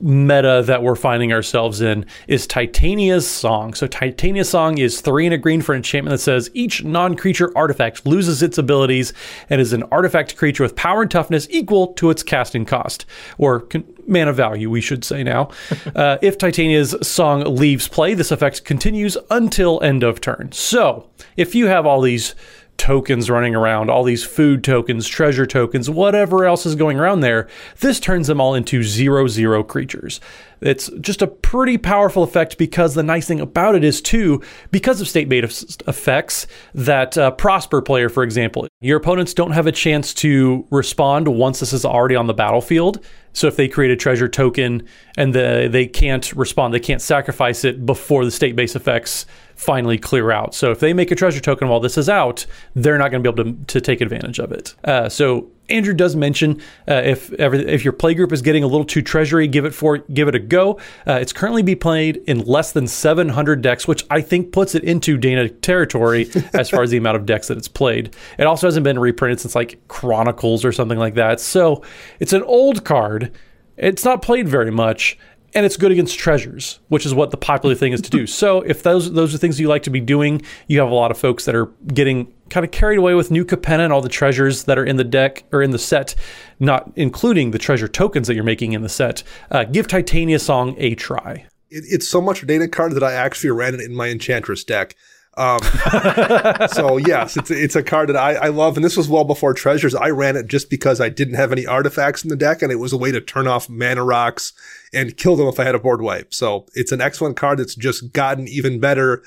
[0.04, 3.74] meta that we're finding ourselves in is Titania's Song.
[3.74, 8.06] So Titania's Song is three and a green for enchantment that says each non-creature artifact
[8.06, 9.14] loses its abilities
[9.50, 13.06] and is an artifact creature with power and toughness equal to its casting cost,
[13.38, 15.50] or con- mana value, we should say now.
[15.96, 20.52] uh, if Titania's Song leaves play, this effect continues until end of turn.
[20.52, 22.36] So if you have all these
[22.78, 27.48] tokens running around, all these food tokens, treasure tokens, whatever else is going around there,
[27.80, 30.20] this turns them all into zero zero creatures.
[30.64, 35.02] It's just a pretty powerful effect because the nice thing about it is, too, because
[35.02, 39.72] of state based effects, that uh, Prosper player, for example, your opponents don't have a
[39.72, 43.04] chance to respond once this is already on the battlefield.
[43.34, 47.66] So if they create a treasure token and the, they can't respond, they can't sacrifice
[47.66, 50.54] it before the state based effects finally clear out.
[50.54, 52.46] So if they make a treasure token while this is out,
[52.76, 54.76] they're not going to be able to, to take advantage of it.
[54.84, 58.86] Uh, so Andrew does mention uh, if every, if your playgroup is getting a little
[58.86, 60.74] too treasury, give it for give it a go.
[61.08, 64.84] Uh, it's currently be played in less than 700 decks, which I think puts it
[64.84, 68.14] into Dana territory as far as the amount of decks that it's played.
[68.38, 71.40] It also hasn't been reprinted since like Chronicles or something like that.
[71.40, 71.82] So
[72.20, 73.32] it's an old card.
[73.78, 75.18] It's not played very much,
[75.56, 78.28] and it's good against treasures, which is what the popular thing is to do.
[78.34, 81.12] So if those those are things you like to be doing, you have a lot
[81.12, 84.08] of folks that are getting kind of carried away with New Capenna and all the
[84.08, 86.14] treasures that are in the deck or in the set,
[86.60, 89.24] not including the treasure tokens that you're making in the set.
[89.50, 91.48] Uh, give Titania Song a try.
[91.72, 94.64] It, it's so much a data card that I actually ran it in my Enchantress
[94.64, 94.96] deck.
[95.36, 95.62] Um,
[96.68, 99.56] so yes, it's it's a card that I, I love, and this was well before
[99.56, 99.96] Treasures.
[99.96, 102.76] I ran it just because I didn't have any artifacts in the deck, and it
[102.76, 104.54] was a way to turn off mana rocks
[104.94, 106.36] and kill them if I had a board wipe.
[106.36, 109.24] So it's an excellent card that's just gotten even better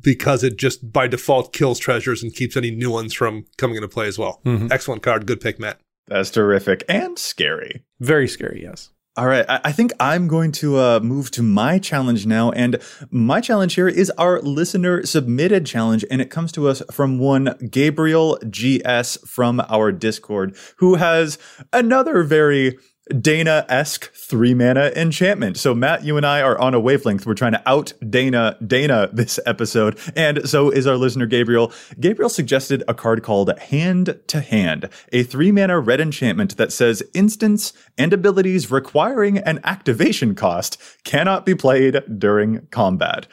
[0.00, 3.88] because it just by default kills treasures and keeps any new ones from coming into
[3.88, 4.40] play as well.
[4.44, 4.70] Mhm.
[4.70, 5.78] Excellent card, good pick, Matt.
[6.08, 7.84] That's terrific and scary.
[8.00, 8.90] Very scary, yes.
[9.18, 12.50] All right, I I think I'm going to uh, move to my challenge now.
[12.52, 12.78] And
[13.10, 16.04] my challenge here is our listener submitted challenge.
[16.10, 21.38] And it comes to us from one Gabriel GS from our Discord, who has
[21.72, 22.76] another very
[23.20, 25.56] Dana esque three mana enchantment.
[25.56, 27.24] So, Matt, you and I are on a wavelength.
[27.24, 29.98] We're trying to out Dana Dana this episode.
[30.16, 31.72] And so is our listener, Gabriel.
[32.00, 37.02] Gabriel suggested a card called Hand to Hand, a three mana red enchantment that says
[37.14, 43.28] instants and abilities requiring an activation cost cannot be played during combat.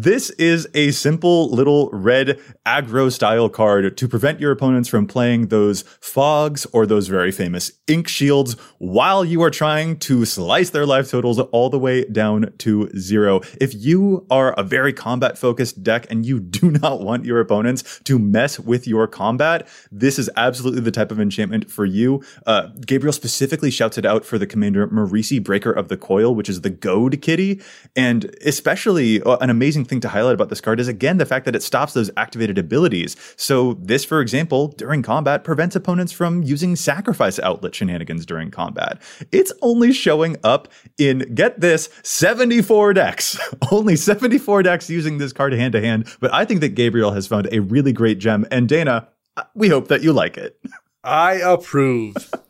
[0.00, 5.48] This is a simple little red aggro style card to prevent your opponents from playing
[5.48, 11.10] those fogs or those very famous Inkshields while you are trying to slice their life
[11.10, 13.40] totals all the way down to zero.
[13.60, 18.00] If you are a very combat focused deck and you do not want your opponents
[18.04, 22.22] to mess with your combat, this is absolutely the type of enchantment for you.
[22.46, 26.48] Uh, Gabriel specifically shouts it out for the commander Marisi Breaker of the Coil, which
[26.48, 27.60] is the goad kitty.
[27.96, 31.44] And especially uh, an amazing thing to highlight about this card is again the fact
[31.44, 33.16] that it stops those activated abilities.
[33.36, 39.00] So this, for example, during combat prevents opponents from using sacrifice outlet shenanigans during combat.
[39.32, 43.38] It's only showing up in get this 74 decks.
[43.70, 46.06] only 74 decks using this card hand to hand.
[46.20, 48.46] But I think that Gabriel has found a really great gem.
[48.50, 50.58] And Dana, uh, we hope that you like it.
[51.04, 52.16] I approve.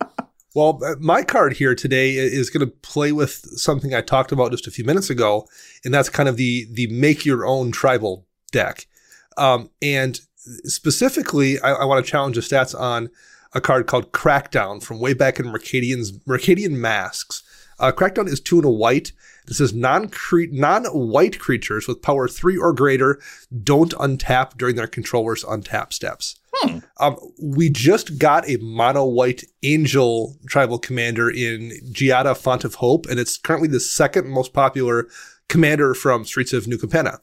[0.54, 4.50] well, uh, my card here today is going to play with something I talked about
[4.50, 5.46] just a few minutes ago,
[5.84, 8.87] and that's kind of the the make your own tribal deck.
[9.37, 10.20] Um, and
[10.64, 13.11] specifically, I, I want to challenge the stats on
[13.52, 17.42] a card called Crackdown from way back in Mercadian's Mercadian Masques.
[17.78, 19.12] Uh, Crackdown is two and a white.
[19.46, 23.20] It says non non-white creatures with power three or greater
[23.62, 26.38] don't untap during their controller's untap steps.
[27.00, 33.06] Um, we just got a mono white angel tribal commander in Giada Font of Hope,
[33.06, 35.08] and it's currently the second most popular
[35.48, 37.18] commander from Streets of New Capenna.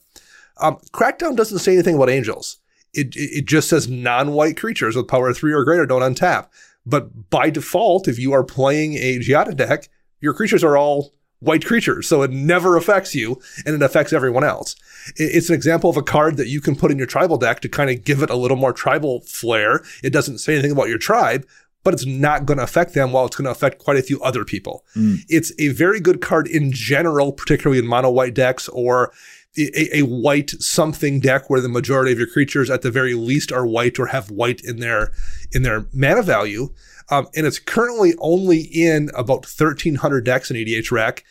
[0.57, 2.57] Um, Crackdown doesn't say anything about angels.
[2.93, 6.47] It, it, it just says non-white creatures with power three or greater don't untap.
[6.85, 9.89] But by default, if you are playing a Giada deck,
[10.21, 14.43] your creatures are all white creatures, so it never affects you, and it affects everyone
[14.43, 14.75] else.
[15.15, 17.69] It's an example of a card that you can put in your tribal deck to
[17.69, 19.83] kind of give it a little more tribal flair.
[20.03, 21.45] It doesn't say anything about your tribe,
[21.83, 24.19] but it's not going to affect them while it's going to affect quite a few
[24.21, 24.83] other people.
[24.95, 25.19] Mm.
[25.29, 29.11] It's a very good card in general, particularly in mono white decks or
[29.57, 33.51] a, a white something deck where the majority of your creatures at the very least
[33.51, 35.11] are white or have white in their
[35.51, 36.69] in their mana value.
[37.09, 41.21] Um, and it's currently only in about 1300 decks in EDHREC.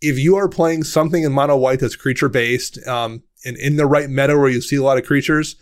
[0.00, 3.86] If you are playing something in mono white that's creature based um, and in the
[3.86, 5.56] right meta where you see a lot of creatures,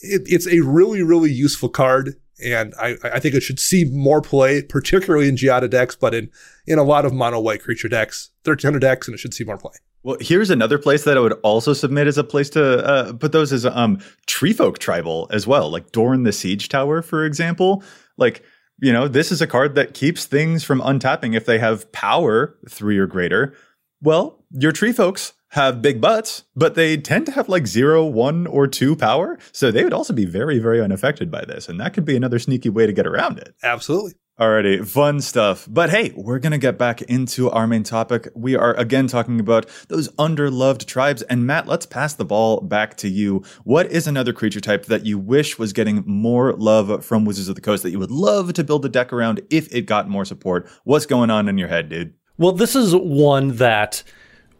[0.00, 2.16] it, it's a really, really useful card.
[2.42, 6.30] And I, I think it should see more play, particularly in Giada decks, but in,
[6.66, 9.58] in a lot of mono white creature decks, 1300 decks, and it should see more
[9.58, 9.74] play.
[10.04, 13.32] Well, here's another place that I would also submit as a place to uh, put
[13.32, 17.82] those as um Treefolk Tribal as well, like Doran the Siege Tower, for example.
[18.18, 18.44] Like,
[18.80, 22.56] you know, this is a card that keeps things from untapping if they have power
[22.68, 23.54] three or greater.
[24.02, 28.46] Well, your tree folks have big butts, but they tend to have like zero, one,
[28.46, 29.38] or two power.
[29.52, 31.68] So they would also be very, very unaffected by this.
[31.68, 33.54] And that could be another sneaky way to get around it.
[33.62, 34.14] Absolutely.
[34.36, 35.64] Alrighty, fun stuff.
[35.70, 38.26] But hey, we're gonna get back into our main topic.
[38.34, 41.22] We are again talking about those underloved tribes.
[41.22, 43.44] And Matt, let's pass the ball back to you.
[43.62, 47.54] What is another creature type that you wish was getting more love from Wizards of
[47.54, 50.24] the Coast that you would love to build a deck around if it got more
[50.24, 50.68] support?
[50.82, 52.14] What's going on in your head, dude?
[52.36, 54.02] Well, this is one that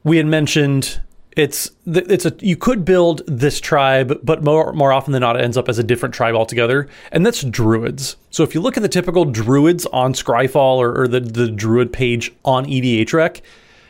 [0.05, 1.01] we had mentioned.
[1.37, 5.43] It's it's a you could build this tribe, but more more often than not, it
[5.43, 8.17] ends up as a different tribe altogether, and that's druids.
[8.31, 11.93] So if you look at the typical druids on Scryfall or, or the the druid
[11.93, 13.41] page on EDHREC,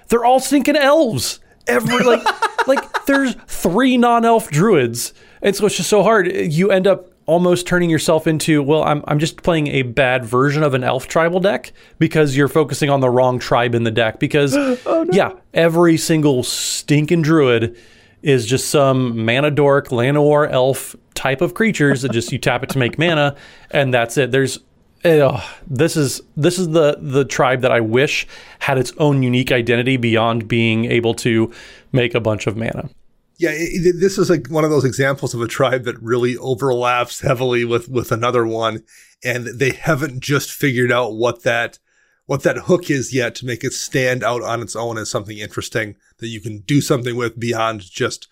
[0.08, 1.40] they're all stinking elves.
[1.66, 2.24] Every like
[2.66, 6.32] like there's three non-elf druids, and so it's just so hard.
[6.32, 10.62] You end up almost turning yourself into well I'm, I'm just playing a bad version
[10.62, 14.18] of an elf tribal deck because you're focusing on the wrong tribe in the deck
[14.18, 17.76] because oh, yeah every single stinking druid
[18.22, 22.68] is just some mana dork Llanowar elf type of creatures that just you tap it
[22.70, 23.36] to make mana
[23.70, 24.60] and that's it there's
[25.04, 28.26] Ugh, this is this is the the tribe that I wish
[28.60, 31.52] had its own unique identity beyond being able to
[31.92, 32.88] make a bunch of mana.
[33.36, 37.20] Yeah, it, this is like one of those examples of a tribe that really overlaps
[37.20, 38.84] heavily with with another one,
[39.24, 41.78] and they haven't just figured out what that
[42.26, 45.38] what that hook is yet to make it stand out on its own as something
[45.38, 48.28] interesting that you can do something with beyond just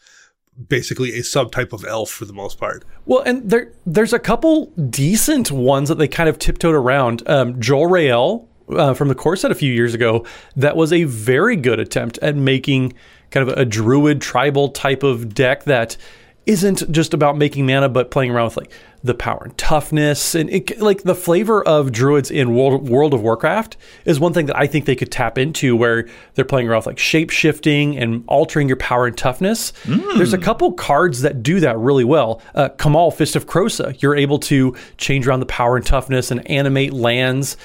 [0.68, 2.84] basically a subtype of elf for the most part.
[3.06, 7.28] Well, and there there's a couple decent ones that they kind of tiptoed around.
[7.28, 10.24] Um, Jolrael uh, from the core set a few years ago,
[10.56, 12.94] that was a very good attempt at making
[13.32, 15.96] kind of a druid tribal type of deck that
[16.44, 18.72] isn't just about making mana, but playing around with like
[19.04, 23.22] the power and toughness and it, like the flavor of druids in World, World of
[23.22, 26.78] Warcraft is one thing that I think they could tap into where they're playing around
[26.80, 29.72] with like shape shifting and altering your power and toughness.
[30.16, 32.42] There's a couple cards that do that really well.
[32.54, 36.48] Uh, Kamahl Fist of Krosa, you're able to change around the power and toughness and
[36.50, 37.56] animate lands.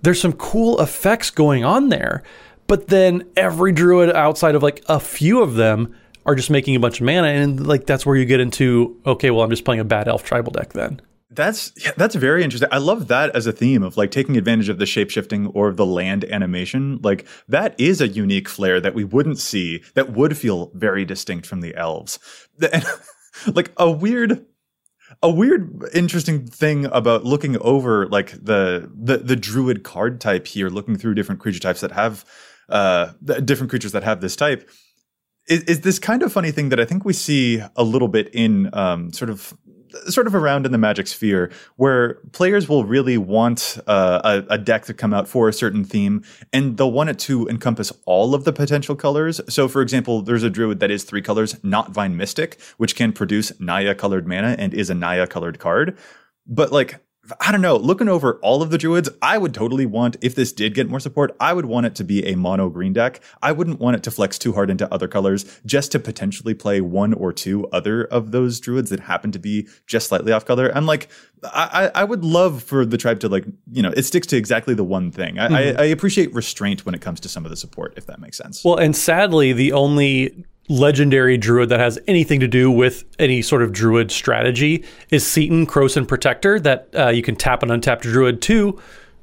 [0.00, 2.22] There's some cool effects going on there.
[2.66, 5.94] But then every druid outside of like a few of them
[6.24, 9.30] are just making a bunch of mana and like that's where you get into okay
[9.30, 11.00] well i'm just playing a bad elf tribal deck then
[11.34, 12.68] That's yeah, that's very interesting.
[12.70, 15.86] I love that as a theme of like taking advantage of the shapeshifting or the
[15.86, 17.00] land animation.
[17.02, 21.46] Like that is a unique flair that we wouldn't see that would feel very distinct
[21.46, 22.18] from the elves.
[22.70, 22.84] And,
[23.56, 24.44] like a weird
[25.22, 30.68] a weird interesting thing about looking over like the the the druid card type here
[30.68, 32.26] looking through different creature types that have
[32.72, 33.12] uh
[33.44, 34.68] different creatures that have this type.
[35.48, 38.28] Is, is this kind of funny thing that I think we see a little bit
[38.32, 39.54] in um, sort of
[40.08, 44.58] sort of around in the magic sphere where players will really want uh, a, a
[44.58, 48.34] deck to come out for a certain theme and they'll want it to encompass all
[48.34, 49.40] of the potential colors.
[49.48, 53.52] So for example there's a druid that is three colors Knotvine Mystic which can produce
[53.60, 55.98] naya colored mana and is a naya colored card.
[56.46, 57.00] But like
[57.40, 57.76] I don't know.
[57.76, 60.98] Looking over all of the druids, I would totally want, if this did get more
[60.98, 63.20] support, I would want it to be a mono green deck.
[63.40, 66.80] I wouldn't want it to flex too hard into other colors just to potentially play
[66.80, 70.72] one or two other of those druids that happen to be just slightly off color.
[70.74, 71.08] I'm like,
[71.44, 74.74] I, I would love for the tribe to like, you know, it sticks to exactly
[74.74, 75.38] the one thing.
[75.38, 75.80] I, I, mm-hmm.
[75.80, 78.64] I appreciate restraint when it comes to some of the support, if that makes sense.
[78.64, 83.62] well and sadly the only legendary druid that has anything to do with any sort
[83.62, 88.40] of druid strategy is Seton Krosan Protector that uh, you can tap an untapped druid
[88.42, 88.80] to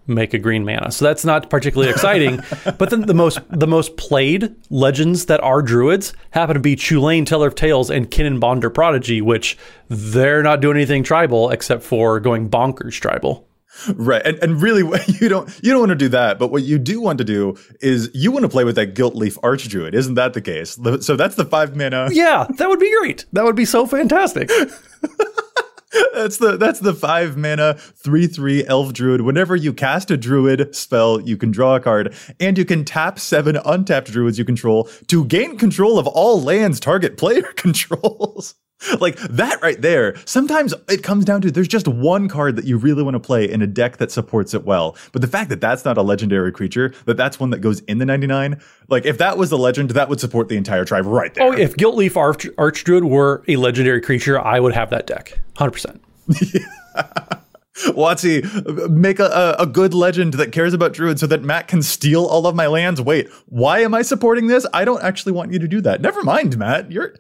[0.10, 0.92] make a green mana.
[0.92, 2.42] So that's not particularly exciting.
[2.78, 7.26] but then the most the most played legends that are druids happen to be Chulane
[7.26, 12.20] Teller of Tales and Kinnan Bonder Prodigy, which they're not doing anything tribal except for
[12.20, 13.49] going bonkers tribal.
[13.93, 14.22] Right.
[14.26, 17.01] And and really you don't you don't want to do that, but what you do
[17.01, 19.93] want to do is you want to play with that Gilt-Leaf archdruid.
[19.93, 20.78] Isn't that the case?
[21.01, 22.09] So that's the 5 mana.
[22.20, 23.26] Yeah, that would be great.
[23.34, 24.49] That would be so fantastic.
[26.13, 29.22] That's the that's the 5 mana 3/3 elf druid.
[29.22, 33.17] Whenever you cast a druid spell, you can draw a card and you can tap
[33.17, 38.53] 7 untapped druids you control to gain control of all lands target player controls.
[38.99, 40.15] like that right there.
[40.25, 43.49] Sometimes it comes down to there's just one card that you really want to play
[43.49, 44.95] in a deck that supports it well.
[45.11, 47.97] But the fact that that's not a legendary creature, that that's one that goes in
[47.97, 51.34] the 99, like if that was a legend, that would support the entire tribe right
[51.34, 51.45] there.
[51.45, 55.39] Oh, if Gilt-Leaf Arch- Archdruid were a legendary creature, I would have that deck.
[55.55, 55.99] 100%.
[57.88, 61.82] WotC, make a, a, a good legend that cares about druids so that Matt can
[61.82, 63.01] steal all of my lands.
[63.01, 64.65] Wait, why am I supporting this?
[64.73, 66.01] I don't actually want you to do that.
[66.01, 66.91] Never mind, Matt.
[66.91, 67.15] You're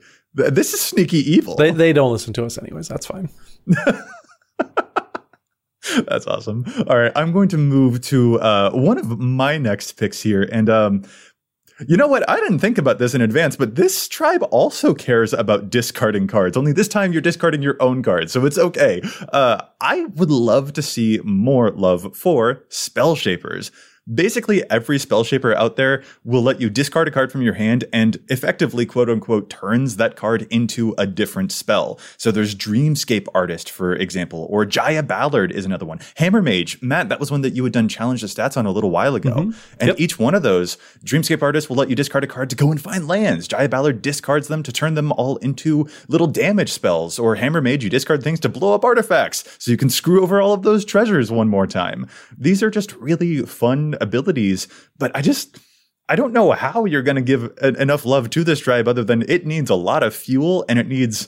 [0.49, 1.55] this is sneaky evil.
[1.55, 2.87] They, they don't listen to us anyways.
[2.87, 3.29] That's fine.
[6.07, 6.65] That's awesome.
[6.87, 10.69] All right, I'm going to move to uh, one of my next picks here, and
[10.69, 11.03] um,
[11.87, 12.29] You know what?
[12.29, 16.57] I didn't think about this in advance, but this tribe also cares about discarding cards.
[16.57, 19.01] Only this time you're discarding your own cards, so it's okay.
[19.31, 23.71] Uh, I would love to see more love for spell shapers
[24.13, 27.85] basically every spell shaper out there will let you discard a card from your hand
[27.93, 31.99] and effectively quote unquote turns that card into a different spell.
[32.17, 35.99] So there's Dreamscape Artist, for example, or Jaya Ballard is another one.
[36.17, 38.71] Hammer Mage, Matt, that was one that you had done challenge the stats on a
[38.71, 39.31] little while ago.
[39.31, 39.59] Mm-hmm.
[39.79, 39.99] And yep.
[39.99, 42.81] each one of those, Dreamscape Artist will let you discard a card to go and
[42.81, 43.47] find lands.
[43.47, 47.19] Jaya Ballard discards them to turn them all into little damage spells.
[47.19, 50.41] Or Hammer Mage, you discard things to blow up artifacts so you can screw over
[50.41, 52.07] all of those treasures one more time.
[52.37, 55.57] These are just really fun abilities, but I just
[56.09, 59.03] I don't know how you're going to give a- enough love to this tribe other
[59.03, 61.27] than it needs a lot of fuel and it needs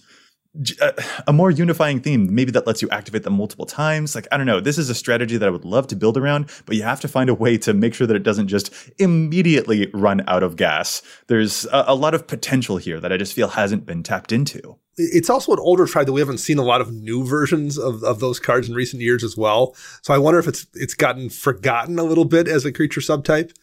[0.80, 2.34] a, uh, a, more unifying theme.
[2.34, 4.16] Maybe that lets you activate them multiple times.
[4.16, 4.60] Like, I don't know.
[4.60, 7.08] This is a strategy that I would love to build around, but you have to
[7.08, 11.02] find a way to make sure that it doesn't just immediately run out of gas.
[11.28, 14.78] There's a, a lot of potential here that I just feel hasn't been tapped into.
[14.98, 18.04] It's also an older tribe that we haven't seen a lot of new versions of,
[18.04, 19.74] of those cards in recent years as well.
[20.02, 23.54] So I wonder if it's it's gotten forgotten a little bit as a creature subtype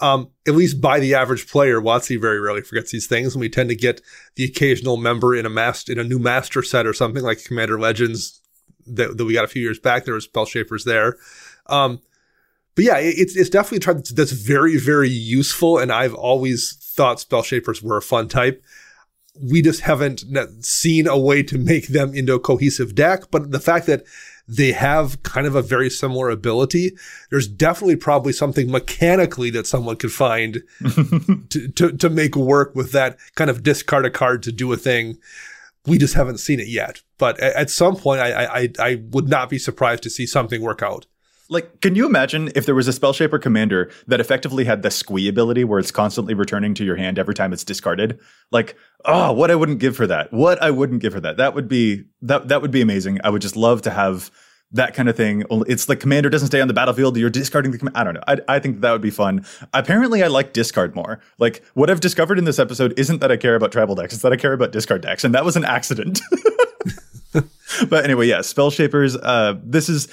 [0.00, 3.48] um, at least by the average player, WotC very rarely forgets these things, and we
[3.48, 4.02] tend to get
[4.34, 7.78] the occasional member in a master in a new master set or something like Commander
[7.78, 8.40] Legends
[8.86, 10.04] that, that we got a few years back.
[10.04, 11.16] There was spell shapers there.
[11.66, 12.00] Um,
[12.74, 17.20] but yeah, it's it's definitely a tribe that's very very useful, and I've always thought
[17.20, 18.62] spell shapers were a fun type.
[19.40, 20.24] We just haven't
[20.64, 23.30] seen a way to make them into a cohesive deck.
[23.30, 24.04] But the fact that
[24.48, 26.92] they have kind of a very similar ability.
[27.30, 30.62] There's definitely probably something mechanically that someone could find
[31.50, 34.76] to, to, to make work with that kind of discard a card to do a
[34.76, 35.18] thing.
[35.86, 37.02] We just haven't seen it yet.
[37.18, 40.82] But at some point, I, I, I would not be surprised to see something work
[40.82, 41.06] out.
[41.48, 44.90] Like, can you imagine if there was a spell shaper commander that effectively had the
[44.90, 48.18] squee ability where it's constantly returning to your hand every time it's discarded?
[48.50, 50.32] Like, oh, what I wouldn't give for that.
[50.32, 51.36] What I wouldn't give for that.
[51.36, 53.18] That would be that that would be amazing.
[53.22, 54.30] I would just love to have
[54.72, 55.44] that kind of thing.
[55.66, 57.16] It's like commander doesn't stay on the battlefield.
[57.16, 57.78] You're discarding the.
[57.78, 58.22] Com- I don't know.
[58.26, 59.44] I, I think that would be fun.
[59.72, 61.20] Apparently, I like discard more.
[61.38, 64.12] Like what I've discovered in this episode isn't that I care about tribal decks.
[64.14, 66.20] It's that I care about discard decks, and that was an accident.
[67.88, 69.16] but anyway, yeah, spell shapers.
[69.16, 70.08] Uh, this is,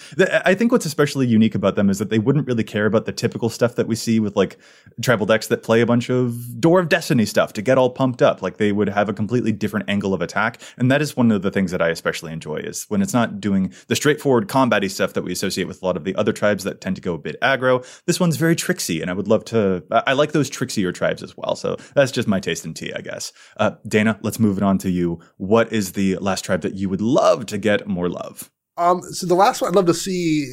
[0.46, 3.12] I think what's especially unique about them is that they wouldn't really care about the
[3.12, 4.58] typical stuff that we see with like
[5.02, 8.22] tribal decks that play a bunch of Door of Destiny stuff to get all pumped
[8.22, 8.42] up.
[8.42, 11.42] Like they would have a completely different angle of attack, and that is one of
[11.42, 15.14] the things that I especially enjoy is when it's not doing the straightforward combaty stuff
[15.14, 17.20] that we associate with a lot of the other tribes that tend to go a
[17.20, 17.86] bit aggro.
[18.06, 19.84] This one's very tricksy, and I would love to.
[19.92, 21.56] I like those tricksier tribes as well.
[21.56, 23.32] So that's just my taste in tea, I guess.
[23.58, 25.20] Uh, Dana, let's move it on to you.
[25.38, 28.52] What is the last tribe that you would love to get more love?
[28.78, 30.48] Um, so the last one I'd love to see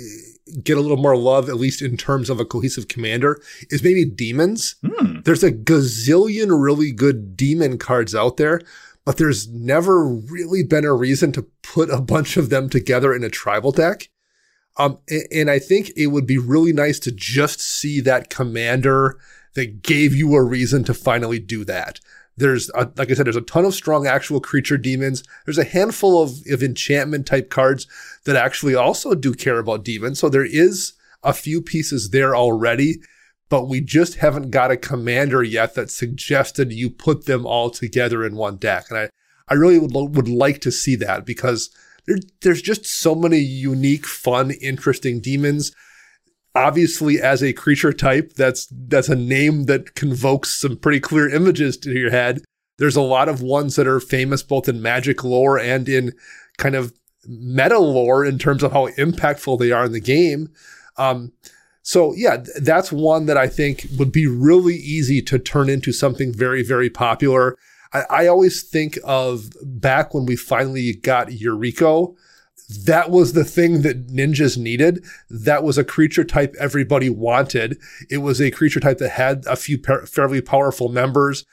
[0.63, 3.41] get a little more love, at least in terms of a cohesive commander,
[3.71, 4.77] is maybe demons.
[4.85, 5.21] Hmm.
[5.25, 8.61] There's a gazillion really good demon cards out there,
[9.05, 13.25] but there's never really been a reason to put a bunch of them together in
[13.25, 14.09] a tribal deck.
[14.77, 19.19] Um, and, and I think it would be really nice to just see that commander
[19.55, 22.01] that gave you a reason to finally do that.
[22.41, 25.23] There's, a, like I said, there's a ton of strong actual creature demons.
[25.45, 27.87] There's a handful of, of enchantment type cards
[28.25, 30.19] that actually also do care about demons.
[30.19, 32.97] So there is a few pieces there already,
[33.49, 38.25] but we just haven't got a commander yet that suggested you put them all together
[38.25, 38.87] in one deck.
[38.91, 39.11] And I,
[39.49, 41.71] I really would, would like to see that because
[42.07, 45.73] there, there's just so many unique, fun, interesting demons
[46.55, 51.77] obviously as a creature type that's that's a name that convokes some pretty clear images
[51.79, 52.43] to your head.
[52.79, 56.13] There's a lot of ones that are famous both in magic lore and in
[56.59, 56.93] kind of
[57.27, 60.49] meta lore in terms of how impactful they are in the game.
[60.97, 61.33] Um,
[61.83, 66.33] so yeah that's one that i think would be really easy to turn into something
[66.33, 67.57] very very popular.
[67.93, 72.17] I, I always think of back when we finally got Yuriko
[72.71, 75.05] that was the thing that ninjas needed.
[75.29, 77.79] That was a creature type everybody wanted.
[78.09, 81.45] It was a creature type that had a few par- fairly powerful members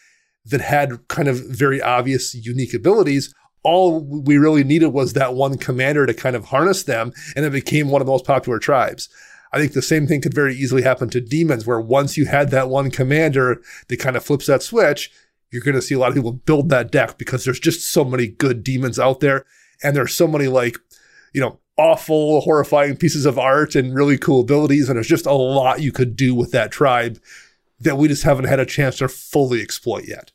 [0.46, 3.34] that had kind of very obvious unique abilities.
[3.64, 7.52] All we really needed was that one commander to kind of harness them, and it
[7.52, 9.10] became one of the most popular tribes.
[9.52, 12.52] I think the same thing could very easily happen to demons, where once you had
[12.52, 15.12] that one commander that kind of flips that switch,
[15.52, 18.04] you're going to see a lot of people build that deck because there's just so
[18.04, 19.46] many good demons out there.
[19.84, 20.78] And there's so many like
[21.34, 24.90] you know, awful, horrifying pieces of art and really cool abilities.
[24.90, 27.20] And there's just a lot you could do with that tribe
[27.80, 30.32] that we just haven't had a chance to fully exploit yet.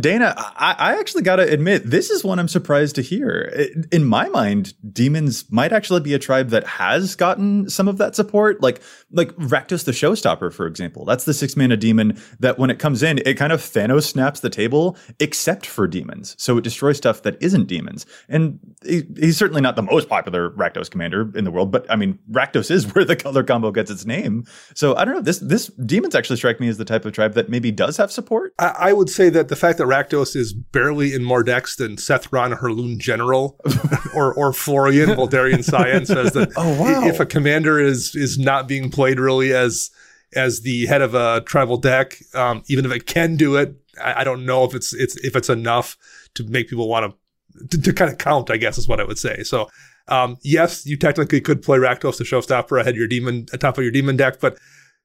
[0.00, 3.52] Dana, I, I actually got to admit, this is one I'm surprised to hear.
[3.92, 8.14] In my mind, demons might actually be a tribe that has gotten some of that
[8.14, 8.62] support.
[8.62, 11.04] Like, like Rakdos the Showstopper, for example.
[11.04, 14.40] That's the six mana demon that when it comes in, it kind of Thanos snaps
[14.40, 16.36] the table, except for demons.
[16.38, 18.06] So it destroys stuff that isn't demons.
[18.28, 21.96] And he, he's certainly not the most popular Rakdos commander in the world, but I
[21.96, 24.44] mean, Rakdos is where the color combo gets its name.
[24.74, 25.22] So I don't know.
[25.22, 28.10] This this demons actually strike me as the type of tribe that maybe does have
[28.10, 28.54] support.
[28.58, 31.98] I, I would say that the fact that Rakdos is barely in more decks than
[31.98, 33.58] Seth Sethron Hurloon General
[34.14, 37.06] or or Florian Voldaren Scion says that Oh, wow.
[37.06, 39.90] if a commander is is not being played really as
[40.34, 44.20] as the head of a tribal deck, um, even if it can do it, I,
[44.20, 45.96] I don't know if it's it's if it's enough
[46.34, 47.14] to make people want
[47.60, 48.50] to, to to kind of count.
[48.50, 49.42] I guess is what I would say.
[49.42, 49.68] So.
[50.08, 53.82] Um, yes, you technically could play Rakdos the Showstopper ahead of your demon, atop of
[53.82, 54.56] your demon deck, but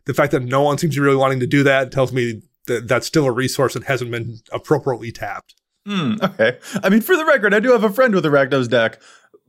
[0.05, 2.43] the fact that no one seems to be really wanting to do that tells me
[2.67, 5.55] that that's still a resource that hasn't been appropriately tapped.
[5.85, 6.59] Hmm, okay.
[6.83, 9.01] I mean, for the record, I do have a friend with a Rakdos deck,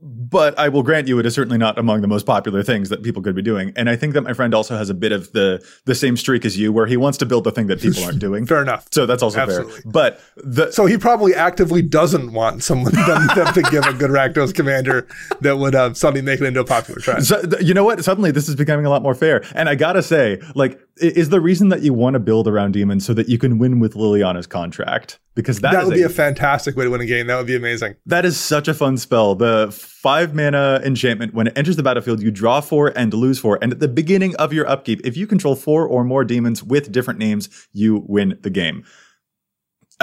[0.03, 3.03] but I will grant you it is certainly not among the most popular things that
[3.03, 3.71] people could be doing.
[3.75, 6.43] And I think that my friend also has a bit of the the same streak
[6.43, 8.45] as you, where he wants to build the thing that people aren't doing.
[8.53, 8.87] Fair enough.
[8.91, 9.81] So that's also Absolutely.
[9.81, 9.91] fair.
[9.91, 14.11] But the So he probably actively doesn't want someone them, them to give a good
[14.11, 15.07] Rakdos commander
[15.41, 17.23] that would uh, suddenly make it into a popular tribe.
[17.23, 18.03] So, you know what?
[18.03, 19.43] Suddenly, this is becoming a lot more fair.
[19.55, 23.05] And I gotta say, like, is the reason that you want to build around demons
[23.05, 25.19] so that you can win with Liliana's contract?
[25.35, 27.27] Because that That would be a fantastic way to win a game.
[27.27, 27.95] That would be amazing.
[28.05, 29.33] that is such a fun spell.
[29.33, 31.33] The five mana enchantment.
[31.33, 33.57] When it enters the battlefield, you draw four and lose four.
[33.61, 36.91] And at the beginning of your upkeep, if you control four or more demons with
[36.91, 38.83] different names, you win the game.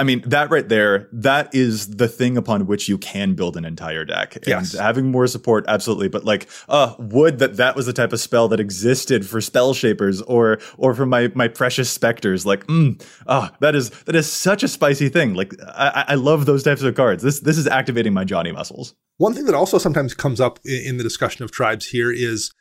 [0.01, 3.65] I mean, that right there, that is the thing upon which you can build an
[3.65, 4.35] entire deck.
[4.37, 4.75] And Yes.
[4.75, 6.09] having more support, absolutely.
[6.09, 9.75] But like, uh, would that that was the type of spell that existed for spell
[9.75, 12.47] shapers or or for my my precious specters.
[12.47, 15.35] Like, mm, ah, that is that is such a spicy thing.
[15.35, 17.21] Like, I, I I love those types of cards.
[17.21, 18.95] This this is activating my Johnny muscles.
[19.17, 22.51] One thing that also sometimes comes up in the discussion of tribes here is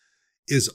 [0.47, 0.69] is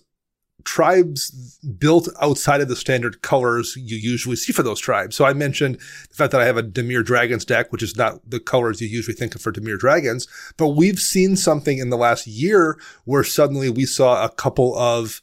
[0.64, 5.16] tribes built outside of the standard colors you usually see for those tribes.
[5.16, 8.28] So I mentioned the fact that I have a Dimir Dragons deck, which is not
[8.30, 10.28] the colors you usually think of for Dimir Dragons,
[10.58, 15.22] but we've seen something in the last year where suddenly we saw a couple of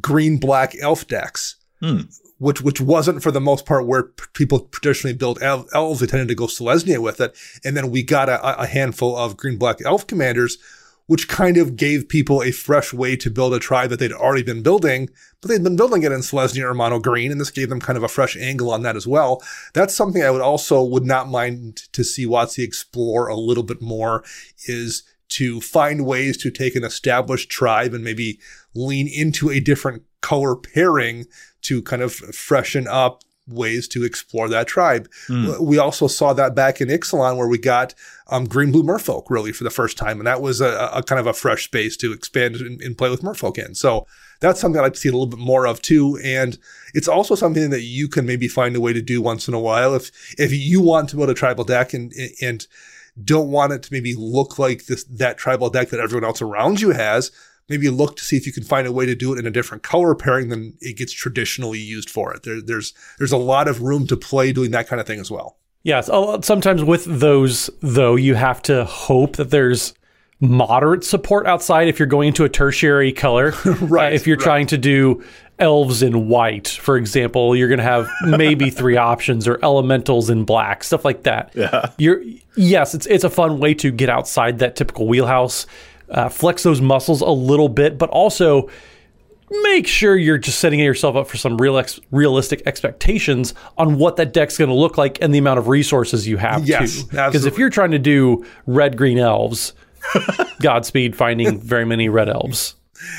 [0.00, 1.56] green black elf decks.
[1.80, 2.02] Hmm.
[2.38, 6.00] Which which wasn't for the most part where people traditionally built el- elves.
[6.00, 9.36] They tended to go Selesnya with it, and then we got a, a handful of
[9.36, 10.58] green black elf commanders
[11.06, 14.42] which kind of gave people a fresh way to build a tribe that they'd already
[14.42, 15.08] been building,
[15.40, 17.96] but they'd been building it in Selesnya or Mono Green, and this gave them kind
[17.96, 19.42] of a fresh angle on that as well.
[19.74, 23.82] That's something I would also would not mind to see WotC explore a little bit
[23.82, 24.24] more
[24.66, 28.38] is to find ways to take an established tribe and maybe
[28.74, 31.26] lean into a different color pairing
[31.62, 35.08] to kind of freshen up ways to explore that tribe.
[35.60, 37.94] We also saw that back in Ixalan where we got
[38.28, 40.18] um, green blue merfolk really for the first time.
[40.18, 43.10] And that was a, a kind of a fresh space to expand and, and play
[43.10, 43.74] with merfolk in.
[43.74, 44.06] So
[44.40, 46.18] that's something I'd like to see a little bit more of too.
[46.24, 46.58] And
[46.94, 49.60] it's also something that you can maybe find a way to do once in a
[49.60, 49.94] while.
[49.94, 52.66] If, if you want to build a tribal deck and, and
[53.22, 56.80] don't want it to maybe look like this, that tribal deck that everyone else around
[56.80, 57.30] you has,
[57.68, 59.50] maybe look to see if you can find a way to do it in a
[59.50, 62.42] different color pairing than it gets traditionally used for it.
[62.42, 65.30] There, there's, there's a lot of room to play doing that kind of thing as
[65.30, 65.56] well.
[65.82, 66.06] Yes.
[66.46, 69.94] Sometimes with those, though, you have to hope that there's
[70.40, 73.52] moderate support outside if you're going into a tertiary color.
[73.80, 74.44] Right, Uh, if you're right.
[74.44, 75.22] trying to do
[75.58, 80.44] elves in white, for example, you're going to have maybe three options or elementals in
[80.44, 81.52] black, stuff like that.
[81.54, 81.90] Yeah.
[81.98, 82.22] You're
[82.56, 85.66] yes, it's it's a fun way to get outside that typical wheelhouse,
[86.10, 88.68] uh, flex those muscles a little bit, but also
[89.62, 94.16] make sure you're just setting yourself up for some real ex- realistic expectations on what
[94.16, 97.08] that deck's going to look like and the amount of resources you have Yes, too.
[97.10, 99.74] Because if you're trying to do red green elves,
[100.60, 102.74] Godspeed finding very many red elves.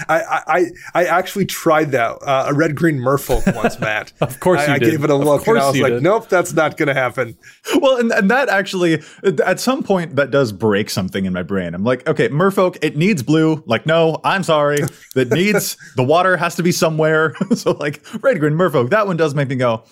[0.09, 4.13] I, I, I actually tried that, uh, a red green merfolk once, Matt.
[4.21, 4.91] of course I, you I did.
[4.91, 6.03] gave it a Of look and I was like, did.
[6.03, 7.37] nope, that's not going to happen.
[7.79, 9.01] Well, and, and that actually,
[9.45, 11.73] at some point, that does break something in my brain.
[11.73, 13.63] I'm like, okay, merfolk, it needs blue.
[13.65, 14.77] Like, no, I'm sorry.
[15.15, 17.35] That needs, the water has to be somewhere.
[17.55, 19.83] so, like, red, green, merfolk, that one does make me go,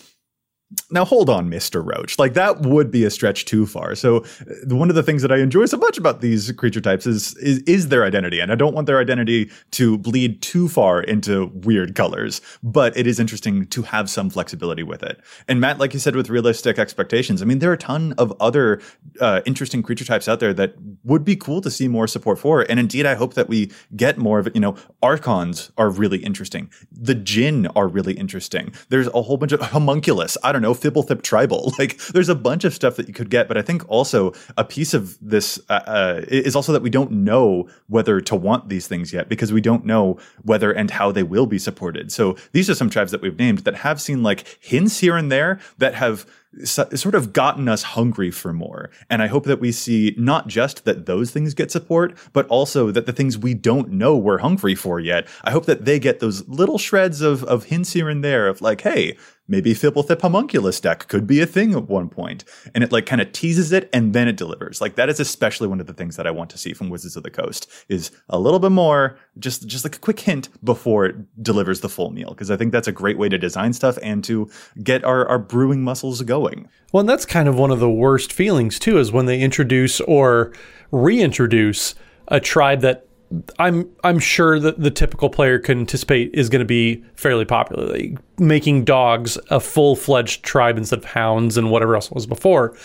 [0.91, 1.83] now hold on, Mr.
[1.85, 2.19] Roach.
[2.19, 3.95] Like, that would be a stretch too far.
[3.95, 7.05] So, uh, one of the things that I enjoy so much about these creature types
[7.05, 8.39] is, is, is their identity.
[8.39, 13.07] And I don't want their identity to bleed too far into weird colors, but it
[13.07, 15.21] is interesting to have some flexibility with it.
[15.47, 18.33] And Matt, like you said, with realistic expectations, I mean, there are a ton of
[18.39, 18.81] other
[19.19, 22.61] uh, interesting creature types out there that would be cool to see more support for.
[22.69, 24.55] And indeed, I hope that we get more of it.
[24.55, 26.71] You know, Archons are really interesting.
[26.91, 28.73] The Jinn are really interesting.
[28.89, 30.37] There's a whole bunch of homunculus.
[30.43, 30.73] I don't know.
[30.73, 31.71] Fibblethip Tribal.
[31.83, 34.63] Like, there's a bunch of stuff that you could get, but I think also a
[34.63, 38.87] piece of this uh, uh, is also that we don't know whether to want these
[38.87, 42.11] things yet because we don't know whether and how they will be supported.
[42.11, 45.31] So these are some tribes that we've named that have seen like hints here and
[45.31, 46.25] there that have
[46.63, 48.89] so, sort of gotten us hungry for more.
[49.09, 52.91] And I hope that we see not just that those things get support, but also
[52.91, 55.27] that the things we don't know we're hungry for yet.
[55.43, 58.61] I hope that they get those little shreds of, of hints here and there of
[58.61, 59.17] like, hey,
[59.47, 62.43] maybe Fibblethip homunculus deck could be a thing at one point.
[62.73, 64.79] And it like kind of teases it and then it delivers.
[64.79, 67.15] Like that is especially one of the things that I want to see from Wizards
[67.15, 71.05] of the Coast is a little bit more, just just like a quick hint before
[71.05, 72.29] it delivers the full meal.
[72.29, 74.49] Because I think that's a great way to design stuff and to
[74.81, 76.69] get our, our brewing muscles going.
[76.91, 79.99] Well, and that's kind of one of the worst feelings too, is when they introduce
[80.01, 80.53] or
[80.91, 81.95] reintroduce
[82.27, 83.07] a tribe that
[83.57, 87.85] I'm I'm sure that the typical player can anticipate is going to be fairly popular.
[87.85, 92.77] Like making dogs a full fledged tribe instead of hounds and whatever else was before,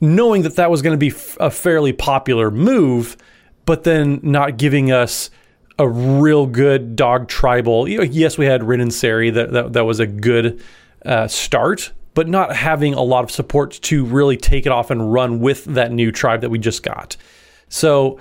[0.00, 3.16] knowing that that was going to be f- a fairly popular move,
[3.66, 5.30] but then not giving us
[5.78, 7.88] a real good dog tribal.
[7.88, 10.62] Yes, we had Rin and Seri that that, that was a good
[11.04, 15.12] uh, start, but not having a lot of support to really take it off and
[15.12, 17.16] run with that new tribe that we just got.
[17.68, 18.18] So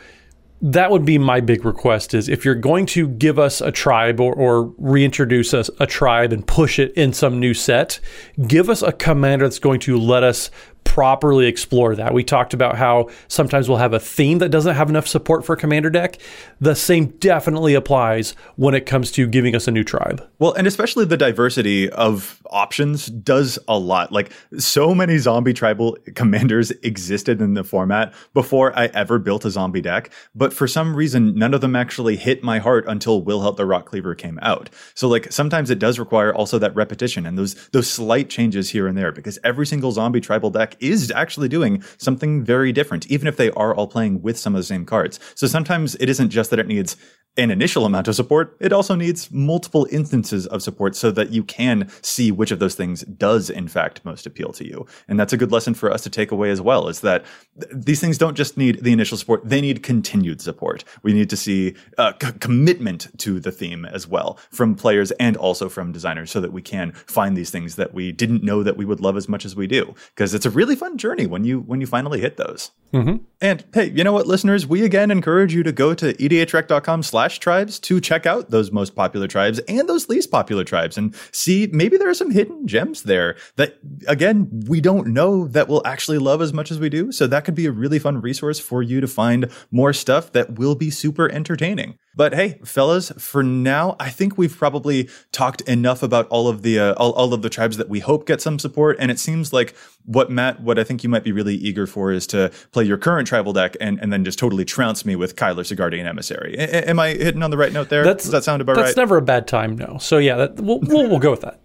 [0.61, 4.19] that would be my big request is if you're going to give us a tribe
[4.19, 7.99] or, or reintroduce us a tribe and push it in some new set,
[8.47, 10.49] give us a commander that's going to let us
[10.87, 12.13] properly explore that.
[12.13, 15.55] We talked about how sometimes we'll have a theme that doesn't have enough support for
[15.57, 16.17] commander deck.
[16.61, 20.27] The same definitely applies when it comes to giving us a new tribe.
[20.39, 24.13] Well, and especially the diversity of options does a lot.
[24.13, 29.51] Like so many zombie tribal commanders existed in the format before I ever built a
[29.51, 33.57] zombie deck, but for some reason none of them actually hit my heart until Wilhelt
[33.57, 34.69] the Rotcleaver came out.
[34.95, 38.87] So like sometimes it does require also that repetition and those those slight changes here
[38.87, 43.27] and there because every single zombie tribal deck is actually doing something very different, even
[43.27, 45.19] if they are all playing with some of the same cards.
[45.35, 46.95] So sometimes it isn't just that it needs
[47.37, 51.43] an initial amount of support, it also needs multiple instances of support so that you
[51.43, 54.85] can see which of those things does in fact most appeal to you.
[55.07, 57.23] And that's a good lesson for us to take away as well is that
[57.59, 60.83] th- these things don't just need the initial support, they need continued support.
[61.03, 65.37] We need to see a c- commitment to the theme as well from players and
[65.37, 68.77] also from designers so that we can find these things that we didn't know that
[68.77, 69.93] we would love as much as we do.
[70.15, 72.71] Because it's a really fun journey when you when you finally hit those.
[72.93, 73.17] Mm-hmm.
[73.41, 74.65] And hey, you know what, listeners?
[74.65, 78.95] We again encourage you to go to edhrec.com slash tribes to check out those most
[78.95, 83.03] popular tribes and those least popular tribes and see maybe there are some hidden gems
[83.03, 87.11] there that, again, we don't know that we'll actually love as much as we do.
[87.11, 90.57] So that could be a really fun resource for you to find more stuff that
[90.57, 91.97] will be super entertaining.
[92.17, 96.79] But hey, fellas, for now, I think we've probably talked enough about all of the
[96.79, 98.97] uh, all, all of the tribes that we hope get some support.
[98.99, 102.11] And it seems like what Matt, what I think you might be really eager for
[102.11, 105.35] is to play your current tribal deck and, and then just totally trounce me with
[105.35, 106.55] Kyler Sigardian Emissary.
[106.55, 108.03] A- am I hitting on the right note there?
[108.03, 108.87] That's, Does that sound about that's right?
[108.87, 109.99] That's never a bad time, no.
[109.99, 111.59] So yeah, that, we'll, we'll, we'll go with that.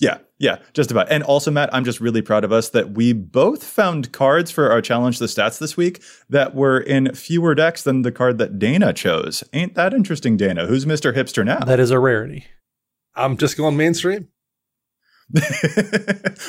[0.00, 1.10] Yeah, yeah, just about.
[1.10, 4.70] And also, Matt, I'm just really proud of us that we both found cards for
[4.70, 8.58] our challenge the stats this week that were in fewer decks than the card that
[8.58, 9.44] Dana chose.
[9.52, 10.66] Ain't that interesting, Dana?
[10.66, 11.14] Who's Mr.
[11.14, 11.60] Hipster now?
[11.60, 12.46] That is a rarity.
[13.16, 14.28] I'm just going mainstream.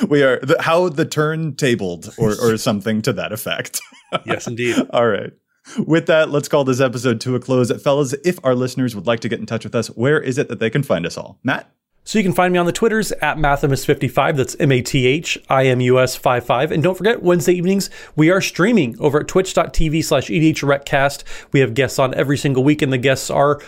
[0.08, 3.80] we are the, how the turn tabled or, or something to that effect.
[4.26, 4.76] yes, indeed.
[4.90, 5.32] All right.
[5.78, 7.72] With that, let's call this episode to a close.
[7.82, 10.48] Fellas, if our listeners would like to get in touch with us, where is it
[10.48, 11.40] that they can find us all?
[11.42, 11.72] Matt?
[12.06, 14.36] So you can find me on the Twitters at Mathimus55.
[14.36, 16.70] That's M A T H I M U S 55.
[16.70, 21.24] And don't forget, Wednesday evenings, we are streaming over at twitch.tv slash EDHRecast.
[21.52, 23.60] We have guests on every single week, and the guests are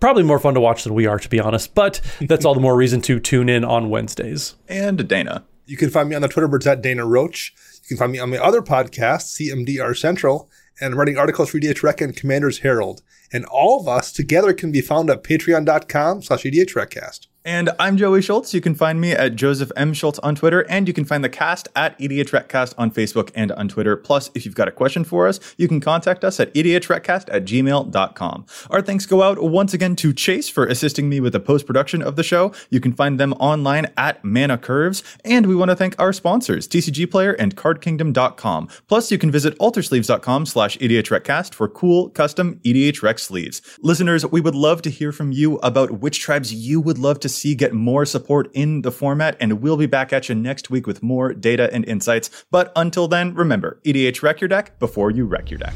[0.00, 1.76] probably more fun to watch than we are, to be honest.
[1.76, 4.56] But that's all the more reason to tune in on Wednesdays.
[4.68, 5.44] And Dana.
[5.64, 7.54] You can find me on the Twitter birds at Dana Roach.
[7.82, 10.50] You can find me on my other podcast, CMDR Central,
[10.80, 13.02] and writing articles for EDHREC and Commander's Herald.
[13.32, 17.28] And all of us together can be found at patreon.com slash EDHRecast.
[17.46, 18.54] And I'm Joey Schultz.
[18.54, 19.92] You can find me at Joseph M.
[19.92, 23.68] Schultz on Twitter, and you can find the cast at EDHRecast on Facebook and on
[23.68, 23.96] Twitter.
[23.96, 27.44] Plus, if you've got a question for us, you can contact us at EDHRecast at
[27.44, 28.46] gmail.com.
[28.70, 32.00] Our thanks go out once again to Chase for assisting me with the post production
[32.00, 32.50] of the show.
[32.70, 35.02] You can find them online at Mana Curves.
[35.22, 38.68] And we want to thank our sponsors, TCG Player and CardKingdom.com.
[38.88, 43.60] Plus, you can visit altersleeves.com slash EDHRecast for cool, custom EDHREC sleeves.
[43.82, 47.33] Listeners, we would love to hear from you about which tribes you would love to
[47.34, 50.86] see get more support in the format, and we'll be back at you next week
[50.86, 52.44] with more data and insights.
[52.50, 55.74] But until then, remember EDHREC your deck before you wreck your deck.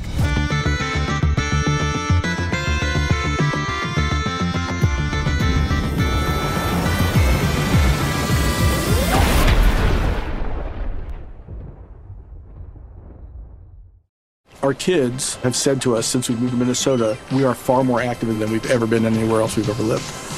[14.61, 18.03] Our kids have said to us since we moved to Minnesota, we are far more
[18.03, 20.38] active than we've ever been anywhere else we've ever lived.